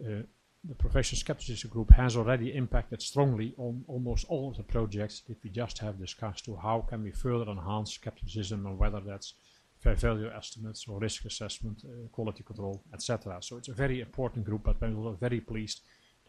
uh, 0.00 0.22
the 0.64 0.74
professional 0.74 1.18
skepticism 1.18 1.70
group 1.70 1.90
has 1.90 2.16
already 2.16 2.54
impacted 2.54 3.02
strongly 3.02 3.52
on 3.58 3.84
almost 3.88 4.26
all 4.28 4.50
of 4.50 4.56
the 4.56 4.62
projects 4.62 5.20
that 5.28 5.42
we 5.42 5.50
just 5.50 5.78
have 5.78 5.98
discussed 5.98 6.44
to 6.44 6.54
how 6.54 6.80
can 6.88 7.02
we 7.02 7.10
further 7.10 7.50
enhance 7.50 7.94
skepticism 7.94 8.64
and 8.66 8.78
whether 8.78 9.00
that's 9.00 9.34
fair 9.80 9.94
value 9.94 10.30
estimates 10.30 10.86
or 10.86 11.00
risk 11.00 11.24
assessment, 11.24 11.82
uh, 11.84 12.06
quality 12.12 12.44
control, 12.44 12.80
etc. 12.94 13.38
So 13.40 13.56
it's 13.56 13.68
a 13.68 13.72
very 13.74 14.00
important 14.00 14.44
group, 14.44 14.62
but 14.62 14.80
we're 14.80 15.14
very 15.14 15.40
pleased 15.40 15.80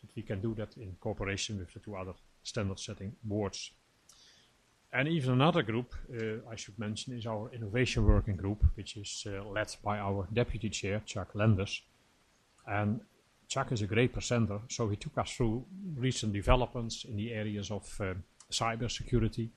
that 0.02 0.10
we 0.16 0.24
can 0.24 0.42
do 0.42 0.56
that 0.56 0.76
in 0.78 0.96
cooperation 1.00 1.60
with 1.60 1.72
the 1.72 1.80
two 1.80 1.96
other 1.96 2.14
standard 2.42 2.80
setting 2.80 3.16
boards. 3.24 3.72
And 4.92 5.08
even 5.08 5.34
another 5.34 5.62
group, 5.62 5.94
uh, 6.12 6.50
I 6.52 6.56
should 6.56 6.78
mention, 6.80 7.18
is 7.18 7.28
our 7.28 7.52
innovation 7.54 8.06
working 8.06 8.36
group, 8.36 8.64
which 8.76 8.98
is 8.98 9.28
uh, 9.28 9.44
led 9.44 9.76
by 9.84 10.00
our 10.00 10.28
deputy 10.34 10.70
chair, 10.70 11.02
Chuck 11.06 11.30
Landes. 11.36 11.82
And 12.68 13.02
Chuck 13.54 13.72
is 13.72 13.84
a 13.84 13.86
great 13.86 14.12
presenter, 14.12 14.62
so 14.68 14.90
he 14.90 14.96
took 14.96 15.16
us 15.16 15.32
through 15.32 15.64
recent 15.96 16.34
developments 16.34 17.06
in 17.06 17.16
the 17.16 17.32
areas 17.32 17.70
of 17.70 17.84
uh, 18.02 18.16
cyber 18.52 18.90
security, 18.90 19.52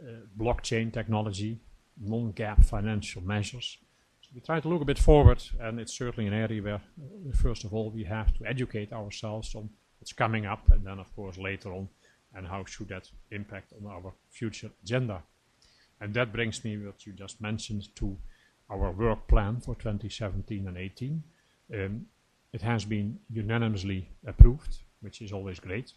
uh, 0.00 0.20
blockchain 0.38 0.92
technology, 0.92 1.58
non-GAAP 2.00 2.64
financial 2.64 3.22
measures. 3.22 3.78
So 4.20 4.28
we 4.32 4.40
try 4.42 4.60
to 4.60 4.68
look 4.68 4.82
a 4.82 4.84
bit 4.84 5.00
forward, 5.00 5.42
and 5.58 5.80
it's 5.80 5.98
certainly 5.98 6.28
an 6.28 6.34
area 6.34 6.62
where, 6.62 6.74
uh, 6.74 7.32
first 7.34 7.64
of 7.64 7.74
all, 7.74 7.90
we 7.90 8.04
have 8.04 8.32
to 8.34 8.46
educate 8.46 8.92
ourselves 8.92 9.56
on 9.56 9.70
what's 9.98 10.12
coming 10.12 10.46
up, 10.46 10.70
and 10.70 10.86
then, 10.86 11.00
of 11.00 11.12
course, 11.16 11.36
later 11.36 11.72
on, 11.72 11.88
and 12.32 12.46
how 12.46 12.64
should 12.64 12.90
that 12.90 13.10
impact 13.32 13.72
on 13.72 13.90
our 13.90 14.12
future 14.30 14.70
agenda. 14.84 15.20
And 16.00 16.14
that 16.14 16.32
brings 16.32 16.64
me, 16.64 16.78
what 16.78 17.04
you 17.04 17.12
just 17.12 17.40
mentioned, 17.40 17.88
to 17.96 18.16
our 18.70 18.92
work 18.92 19.26
plan 19.26 19.58
for 19.60 19.74
2017 19.74 20.68
and 20.68 20.76
18. 20.76 21.22
Um, 21.74 22.06
it 22.56 22.62
has 22.62 22.86
been 22.86 23.18
unanimously 23.28 24.08
approved, 24.26 24.78
which 25.02 25.20
is 25.20 25.30
always 25.30 25.60
great. 25.60 25.92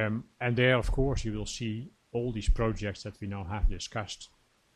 Um, 0.00 0.14
and 0.40 0.54
there, 0.54 0.76
of 0.76 0.92
course, 0.92 1.24
you 1.24 1.32
will 1.36 1.52
see 1.58 1.90
all 2.12 2.30
these 2.30 2.48
projects 2.48 3.02
that 3.02 3.20
we 3.20 3.26
now 3.26 3.42
have 3.42 3.68
discussed 3.68 4.28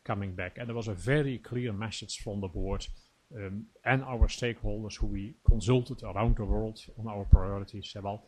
coming 0.03 0.33
back. 0.35 0.57
And 0.57 0.67
there 0.67 0.75
was 0.75 0.89
a 0.89 1.03
very 1.13 1.37
clear 1.37 1.71
message 1.71 2.19
from 2.23 2.41
the 2.41 2.49
board 2.49 2.85
um, 3.33 3.67
and 3.85 4.03
our 4.03 4.27
stakeholders 4.27 4.95
who 4.97 5.07
we 5.07 5.35
consulted 5.47 6.03
around 6.03 6.35
the 6.35 6.43
world 6.43 6.77
on 6.99 7.07
our 7.07 7.25
priorities. 7.35 7.95
Well, 8.03 8.25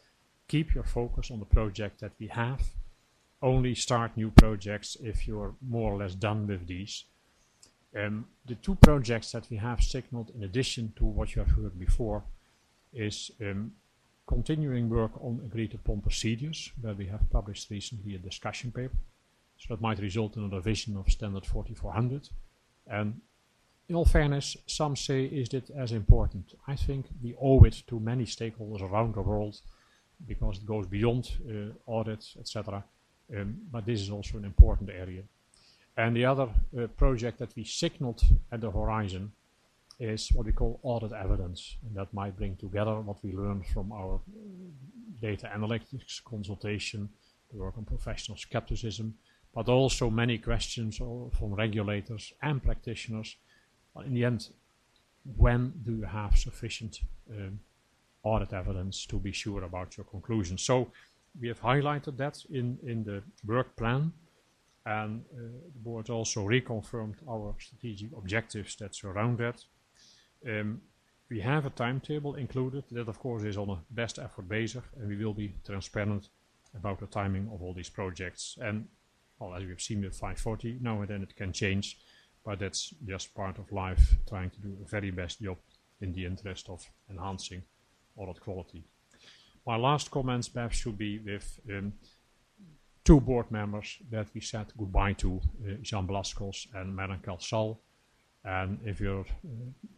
keep 0.48 0.74
your 0.74 0.86
focus 0.86 1.32
on 1.32 1.40
the 1.40 1.54
project 1.58 2.00
that 2.00 2.14
we 2.22 2.28
have. 2.28 2.62
Only 3.42 3.76
start 3.76 4.16
new 4.16 4.32
projects 4.32 4.96
if 5.04 5.28
you're 5.28 5.56
more 5.62 5.92
or 5.92 5.98
less 5.98 6.16
done 6.16 6.48
with 6.48 6.68
these. 6.68 7.04
Um, 8.00 8.28
the 8.46 8.56
two 8.56 8.76
projects 8.76 9.34
that 9.34 9.50
we 9.50 9.58
have 9.58 9.82
signaled, 9.82 10.32
in 10.36 10.44
addition 10.44 10.94
to 10.96 11.04
what 11.04 11.36
you 11.36 11.42
have 11.44 11.52
heard 11.52 11.78
before, 11.78 12.24
is 12.96 13.32
um, 13.42 13.72
continuing 14.28 14.90
work 14.90 15.12
on 15.22 15.42
agreed 15.46 15.74
upon 15.74 16.02
procedures, 16.02 16.72
where 16.82 16.94
we 16.94 17.08
have 17.08 17.30
published 17.30 17.70
recently 17.70 18.16
a 18.16 18.20
discussion 18.20 18.72
paper. 18.72 18.98
So 19.58 19.74
that 19.74 19.82
might 19.82 20.00
result 20.00 20.36
in 20.36 20.46
a 20.46 20.56
revision 20.56 20.98
of 20.98 21.10
standard 21.10 21.46
4400. 21.46 22.30
And 22.88 23.22
in 23.88 23.96
all 23.96 24.06
fairness, 24.06 24.58
some 24.66 24.96
say, 24.96 25.26
is 25.26 25.50
it 25.54 25.70
as 25.70 25.92
important? 25.92 26.54
I 26.68 26.76
think 26.76 27.06
we 27.22 27.36
owe 27.40 27.64
it 27.64 27.84
to 27.88 28.00
many 28.00 28.26
stakeholders 28.26 28.82
around 28.82 29.16
the 29.16 29.22
world 29.22 29.62
because 30.28 30.58
it 30.58 30.66
goes 30.66 30.88
beyond 30.88 31.32
uh, 31.48 31.92
audits, 31.92 32.36
etc. 32.40 32.84
Um, 33.36 33.58
but 33.72 33.86
this 33.86 34.02
is 34.02 34.10
also 34.10 34.38
an 34.38 34.46
important 34.46 34.90
area. 34.90 35.24
And 35.98 36.16
the 36.16 36.26
other 36.26 36.50
uh, 36.78 36.88
project 36.88 37.40
that 37.40 37.56
we 37.56 37.64
signaled 37.64 38.22
at 38.52 38.62
the 38.62 38.72
horizon 38.72 39.32
is 40.00 40.30
what 40.34 40.46
we 40.46 40.52
call 40.52 40.80
audit 40.84 41.12
evidence. 41.14 41.78
And 41.86 41.96
that 41.96 42.14
might 42.14 42.38
bring 42.38 42.56
together 42.58 43.00
what 43.00 43.24
we 43.24 43.34
learned 43.34 43.66
from 43.68 43.92
our 43.92 44.20
data 45.22 45.50
analytics 45.56 46.24
consultation, 46.24 47.10
the 47.52 47.58
work 47.58 47.78
on 47.78 47.86
professional 47.86 48.38
skepticism, 48.38 49.16
but 49.54 49.70
also 49.70 50.10
many 50.10 50.38
questions 50.38 50.98
from 50.98 51.54
regulators 51.54 52.34
and 52.42 52.62
practitioners. 52.62 53.38
In 54.06 54.14
the 54.14 54.26
end, 54.26 54.50
when 55.38 55.74
do 55.86 55.96
you 55.96 56.04
have 56.04 56.38
sufficient 56.38 57.00
um, 57.32 57.60
audit 58.24 58.54
evidence 58.54 59.06
to 59.06 59.18
be 59.18 59.32
sure 59.32 59.64
about 59.64 59.96
your 59.96 60.06
conclusions? 60.06 60.62
So 60.62 60.92
we 61.40 61.48
have 61.48 61.62
highlighted 61.62 62.18
that 62.18 62.44
in, 62.52 62.78
in 62.86 63.04
the 63.04 63.24
work 63.46 63.76
plan 63.78 64.12
and 64.86 65.24
uh, 65.34 65.42
the 65.74 65.80
board 65.80 66.10
also 66.10 66.46
reconfirmed 66.46 67.16
our 67.28 67.56
strategic 67.60 68.12
objectives 68.16 68.76
that 68.76 68.94
surround 68.94 69.40
that. 69.40 69.64
Um, 70.48 70.82
we 71.30 71.40
have 71.42 71.66
a 71.66 71.72
timetable 71.72 72.36
included 72.36 72.84
that 72.92 73.08
of 73.08 73.20
course 73.20 73.44
is 73.44 73.58
on 73.58 73.70
a 73.70 73.82
best 73.90 74.20
effort 74.20 74.48
basis 74.48 74.84
and 74.98 75.08
we 75.08 75.18
will 75.18 75.34
be 75.34 75.56
transparent 75.66 76.30
about 76.76 77.00
the 77.00 77.08
timing 77.08 77.50
of 77.54 77.62
all 77.62 77.74
these 77.74 77.90
projects 77.90 78.58
and 78.62 78.88
well, 79.40 79.54
as 79.54 79.66
we've 79.66 79.82
seen 79.82 80.02
with 80.02 80.14
540 80.14 80.80
now 80.82 81.02
and 81.02 81.10
then 81.10 81.24
it 81.24 81.36
can 81.36 81.52
change 81.52 81.98
but 82.46 82.60
that's 82.60 82.94
just 83.06 83.34
part 83.34 83.58
of 83.58 83.72
life 83.72 84.16
trying 84.30 84.52
to 84.52 84.60
do 84.60 84.78
a 84.82 84.88
very 84.88 85.12
best 85.12 85.42
job 85.42 85.58
in 86.02 86.14
the 86.14 86.26
interest 86.26 86.70
of 86.70 86.86
enhancing 87.10 87.64
audit 88.16 88.40
quality. 88.40 88.84
My 89.66 89.78
last 89.78 90.12
comments 90.12 90.48
perhaps 90.48 90.78
should 90.78 90.98
be 90.98 91.20
with 91.20 91.60
um, 91.70 91.94
two 93.04 93.20
board 93.20 93.50
members 93.52 93.98
that 94.12 94.28
we 94.34 94.42
said 94.42 94.68
goodbye 94.78 95.14
to, 95.14 95.42
uh, 95.68 95.74
Jean 95.82 96.08
Blascos 96.08 96.68
and 96.76 96.96
Merran 96.96 97.24
Kelsall. 97.24 97.78
And 98.46 98.80
if 98.86 99.02
you 99.02 99.26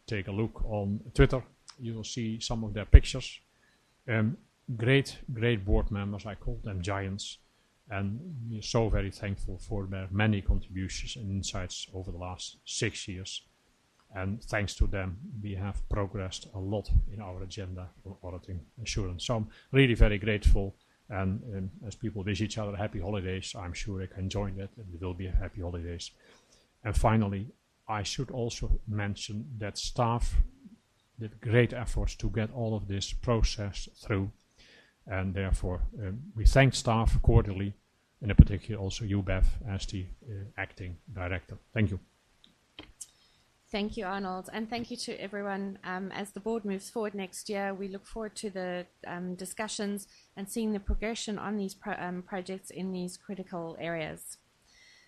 take 0.06 0.28
a 0.28 0.32
look 0.32 0.64
on 0.66 1.02
Twitter, 1.14 1.44
you 1.80 1.94
will 1.94 2.04
see 2.04 2.40
some 2.40 2.64
of 2.64 2.74
their 2.74 2.86
pictures. 2.86 3.40
Um, 4.08 4.38
great, 4.76 5.18
great 5.34 5.66
board 5.66 5.92
members. 5.92 6.26
I 6.26 6.36
call 6.36 6.60
them 6.64 6.82
giants. 6.82 7.38
And 7.90 8.20
we're 8.50 8.62
so 8.62 8.90
very 8.90 9.12
thankful 9.12 9.58
for 9.58 9.86
their 9.86 10.08
many 10.12 10.42
contributions 10.42 11.16
and 11.16 11.32
insights 11.32 11.88
over 11.94 12.12
the 12.12 12.18
last 12.18 12.58
six 12.66 13.08
years. 13.08 13.42
And 14.16 14.42
thanks 14.44 14.74
to 14.76 14.88
them, 14.88 15.18
we 15.42 15.54
have 15.56 15.88
progressed 15.90 16.48
a 16.54 16.60
lot 16.60 16.90
in 17.14 17.22
our 17.22 17.44
agenda 17.44 17.90
for 18.04 18.18
auditing 18.24 18.62
assurance. 18.82 19.26
So 19.26 19.36
I'm 19.36 19.48
really 19.72 19.94
very 19.94 20.18
grateful. 20.18 20.76
And 21.10 21.42
um, 21.56 21.72
as 21.86 21.96
people 21.96 22.24
wish 22.24 22.42
each 22.42 22.58
other 22.58 22.76
happy 22.76 23.00
holidays, 23.00 23.54
I'm 23.58 23.74
sure 23.74 24.00
they 24.00 24.08
can 24.08 24.30
join 24.30 24.58
that 24.58 24.70
and 24.78 24.86
it 24.94 25.02
will 25.02 25.14
be 25.14 25.28
happy 25.28 25.62
holidays. 25.62 26.12
And 26.84 26.96
finally, 26.96 27.48
I 27.88 28.04
should 28.04 28.32
also 28.32 28.80
mention 28.88 29.46
that 29.60 29.78
staff 29.78 30.36
did 31.20 31.42
great 31.42 31.74
efforts 31.74 32.16
to 32.16 32.30
get 32.30 32.52
all 32.54 32.76
of 32.76 32.88
this 32.88 33.14
process 33.14 33.90
through. 34.06 34.32
And 35.08 35.34
therefore, 35.34 35.82
um, 36.00 36.20
we 36.36 36.46
thank 36.46 36.76
staff 36.76 37.22
cordially, 37.22 37.74
and 38.22 38.30
in 38.30 38.36
particular 38.36 38.82
also 38.82 39.06
you, 39.06 39.22
Bev, 39.22 39.48
as 39.70 39.86
the 39.86 40.06
uh, 40.30 40.34
acting 40.58 40.98
director. 41.14 41.58
Thank 41.74 41.92
you. 41.92 42.00
Thank 43.70 43.98
you, 43.98 44.06
Arnold, 44.06 44.50
and 44.54 44.70
thank 44.70 44.92
you 44.92 44.98
to 44.98 45.22
everyone. 45.22 45.78
Um, 45.84 46.10
as 46.14 46.32
the 46.32 46.40
board 46.40 46.64
moves 46.64 46.90
forward 46.90 47.14
next 47.14 47.50
year, 47.50 47.74
we 47.74 47.90
look 47.90 48.06
forward 48.06 48.34
to 48.38 48.50
the 48.50 48.86
um, 49.06 49.36
discussions 49.36 50.08
and 50.38 50.50
seeing 50.50 50.72
the 50.72 50.80
progression 50.80 51.38
on 51.38 51.58
these 51.58 51.74
pro 51.74 51.94
um, 52.00 52.22
projects 52.22 52.70
in 52.70 52.94
these 52.94 53.18
critical 53.18 53.76
areas. 53.78 54.38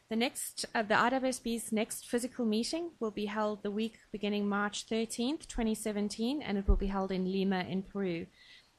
The 0.10 0.16
next, 0.16 0.66
uh, 0.74 0.82
the 0.82 0.96
IAASB's 0.96 1.72
next 1.72 2.08
physical 2.08 2.44
meeting 2.44 2.90
will 3.00 3.12
be 3.12 3.28
held 3.28 3.62
the 3.62 3.70
week 3.70 4.00
beginning 4.12 4.50
March 4.50 4.88
13th, 4.88 5.46
2017, 5.48 6.42
and 6.42 6.58
it 6.58 6.68
will 6.68 6.76
be 6.76 6.88
held 6.88 7.12
in 7.12 7.32
Lima 7.32 7.60
in 7.60 7.84
Peru. 7.84 8.26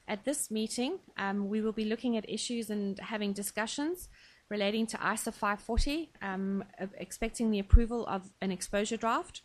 At 0.09 0.25
this 0.25 0.51
meeting, 0.51 0.99
um, 1.17 1.49
we 1.49 1.61
will 1.61 1.71
be 1.71 1.85
looking 1.85 2.17
at 2.17 2.29
issues 2.29 2.69
and 2.69 2.99
having 2.99 3.33
discussions 3.33 4.09
relating 4.49 4.89
to 4.89 4.97
ISA 4.97 5.31
540, 5.31 6.11
um, 6.21 6.65
expecting 6.99 7.53
the 7.53 7.61
approval 7.61 8.05
of 8.09 8.33
an 8.41 8.51
exposure 8.51 8.97
draft. 8.97 9.43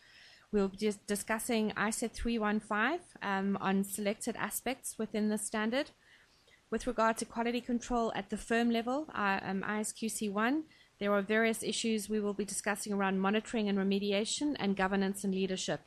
We'll 0.52 0.70
be 0.70 0.92
discussing 1.06 1.72
ISA 1.78 2.10
315 2.10 3.00
um, 3.22 3.60
on 3.62 3.84
selected 3.84 4.36
aspects 4.38 4.96
within 4.98 5.30
the 5.30 5.38
standard. 5.38 5.92
With 6.72 6.88
regard 6.88 7.18
to 7.18 7.26
quality 7.26 7.62
control 7.62 8.12
at 8.16 8.32
the 8.32 8.38
firm 8.38 8.72
level, 8.72 9.08
uh, 9.14 9.40
um, 9.44 9.62
ISQC 9.62 10.32
1, 10.32 10.64
there 11.00 11.12
are 11.14 11.22
various 11.22 11.64
issues 11.64 12.10
we 12.10 12.20
will 12.20 12.34
be 12.34 12.46
discussing 12.46 12.94
around 12.94 13.20
monitoring 13.20 13.68
and 13.68 13.78
remediation 13.78 14.56
and 14.60 14.78
governance 14.78 15.24
and 15.24 15.34
leadership. 15.34 15.82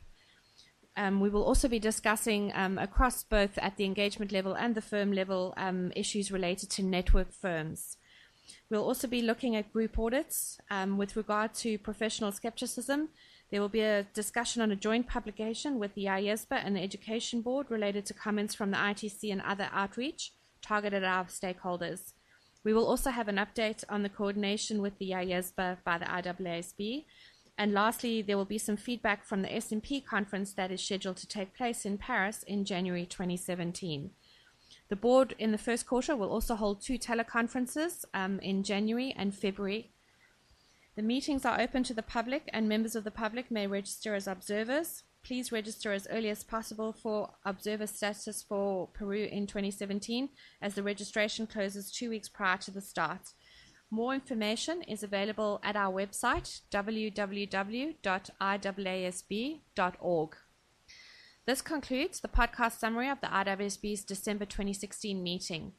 Um, 0.95 1.21
we 1.21 1.29
will 1.29 1.43
also 1.43 1.67
be 1.67 1.79
discussing 1.79 2.51
um, 2.53 2.77
across 2.77 3.23
both 3.23 3.57
at 3.57 3.77
the 3.77 3.85
engagement 3.85 4.31
level 4.31 4.53
and 4.53 4.75
the 4.75 4.81
firm 4.81 5.13
level 5.13 5.53
um, 5.55 5.91
issues 5.95 6.31
related 6.31 6.69
to 6.71 6.83
network 6.83 7.31
firms. 7.31 7.97
We'll 8.69 8.83
also 8.83 9.07
be 9.07 9.21
looking 9.21 9.55
at 9.55 9.71
group 9.71 9.97
audits 9.97 10.59
um, 10.69 10.97
with 10.97 11.15
regard 11.15 11.53
to 11.55 11.77
professional 11.77 12.31
skepticism. 12.31 13.09
There 13.49 13.61
will 13.61 13.69
be 13.69 13.81
a 13.81 14.03
discussion 14.13 14.61
on 14.61 14.71
a 14.71 14.75
joint 14.75 15.07
publication 15.07 15.79
with 15.79 15.95
the 15.95 16.05
IESBA 16.05 16.61
and 16.63 16.75
the 16.75 16.83
Education 16.83 17.41
Board 17.41 17.67
related 17.69 18.05
to 18.07 18.13
comments 18.13 18.53
from 18.53 18.71
the 18.71 18.77
ITC 18.77 19.31
and 19.31 19.41
other 19.41 19.69
outreach 19.71 20.33
targeted 20.61 21.03
at 21.03 21.09
our 21.09 21.25
stakeholders. 21.25 22.13
We 22.63 22.73
will 22.73 22.85
also 22.85 23.09
have 23.09 23.27
an 23.27 23.37
update 23.37 23.83
on 23.89 24.03
the 24.03 24.09
coordination 24.09 24.81
with 24.81 24.97
the 24.97 25.11
IESBA 25.11 25.77
by 25.83 25.97
the 25.97 26.05
IAASB. 26.05 27.05
And 27.57 27.73
lastly, 27.73 28.21
there 28.21 28.37
will 28.37 28.45
be 28.45 28.57
some 28.57 28.77
feedback 28.77 29.25
from 29.25 29.41
the 29.41 29.49
SMP 29.49 30.05
conference 30.05 30.53
that 30.53 30.71
is 30.71 30.81
scheduled 30.81 31.17
to 31.17 31.27
take 31.27 31.55
place 31.55 31.85
in 31.85 31.97
Paris 31.97 32.43
in 32.43 32.65
January 32.65 33.05
2017. 33.05 34.11
The 34.89 34.95
board 34.95 35.35
in 35.37 35.51
the 35.51 35.57
first 35.57 35.85
quarter 35.85 36.15
will 36.15 36.29
also 36.31 36.55
hold 36.55 36.81
two 36.81 36.97
teleconferences 36.97 38.05
um, 38.13 38.39
in 38.39 38.63
January 38.63 39.13
and 39.15 39.35
February. 39.35 39.91
The 40.95 41.01
meetings 41.01 41.45
are 41.45 41.59
open 41.59 41.83
to 41.83 41.93
the 41.93 42.01
public, 42.01 42.49
and 42.51 42.67
members 42.67 42.95
of 42.95 43.03
the 43.03 43.11
public 43.11 43.51
may 43.51 43.67
register 43.67 44.15
as 44.15 44.27
observers 44.27 45.03
please 45.23 45.51
register 45.51 45.91
as 45.91 46.07
early 46.09 46.29
as 46.29 46.43
possible 46.43 46.93
for 46.93 47.31
observer 47.45 47.87
status 47.87 48.41
for 48.41 48.87
Peru 48.87 49.27
in 49.31 49.47
2017 49.47 50.29
as 50.61 50.75
the 50.75 50.83
registration 50.83 51.45
closes 51.47 51.91
two 51.91 52.09
weeks 52.09 52.29
prior 52.29 52.57
to 52.57 52.71
the 52.71 52.81
start. 52.81 53.33
More 53.91 54.13
information 54.13 54.81
is 54.83 55.01
available 55.01 55.59
at 55.63 55.75
our 55.75 55.91
website 55.91 56.61
www.iaasb.org. 56.71 57.95
This 61.45 61.61
concludes 61.63 62.19
the 62.19 62.27
podcast 62.27 62.77
summary 62.77 63.09
of 63.09 63.21
the 63.21 63.27
IAASB's 63.27 64.03
December 64.03 64.45
2016 64.45 65.23
meeting. 65.23 65.73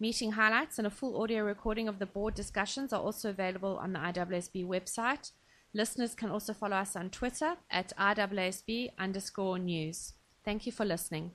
Meeting 0.00 0.32
highlights 0.32 0.78
and 0.78 0.86
a 0.86 0.90
full 0.90 1.22
audio 1.22 1.44
recording 1.44 1.86
of 1.86 2.00
the 2.00 2.06
board 2.06 2.34
discussions 2.34 2.92
are 2.92 3.00
also 3.00 3.30
available 3.30 3.78
on 3.78 3.92
the 3.92 4.00
IWSB 4.00 4.66
website 4.66 5.30
Listeners 5.74 6.14
can 6.14 6.30
also 6.30 6.52
follow 6.52 6.76
us 6.76 6.96
on 6.96 7.08
Twitter 7.08 7.56
at 7.70 7.92
IAASB 7.98 8.90
underscore 8.98 9.58
news. 9.58 10.12
Thank 10.44 10.66
you 10.66 10.72
for 10.72 10.84
listening. 10.84 11.32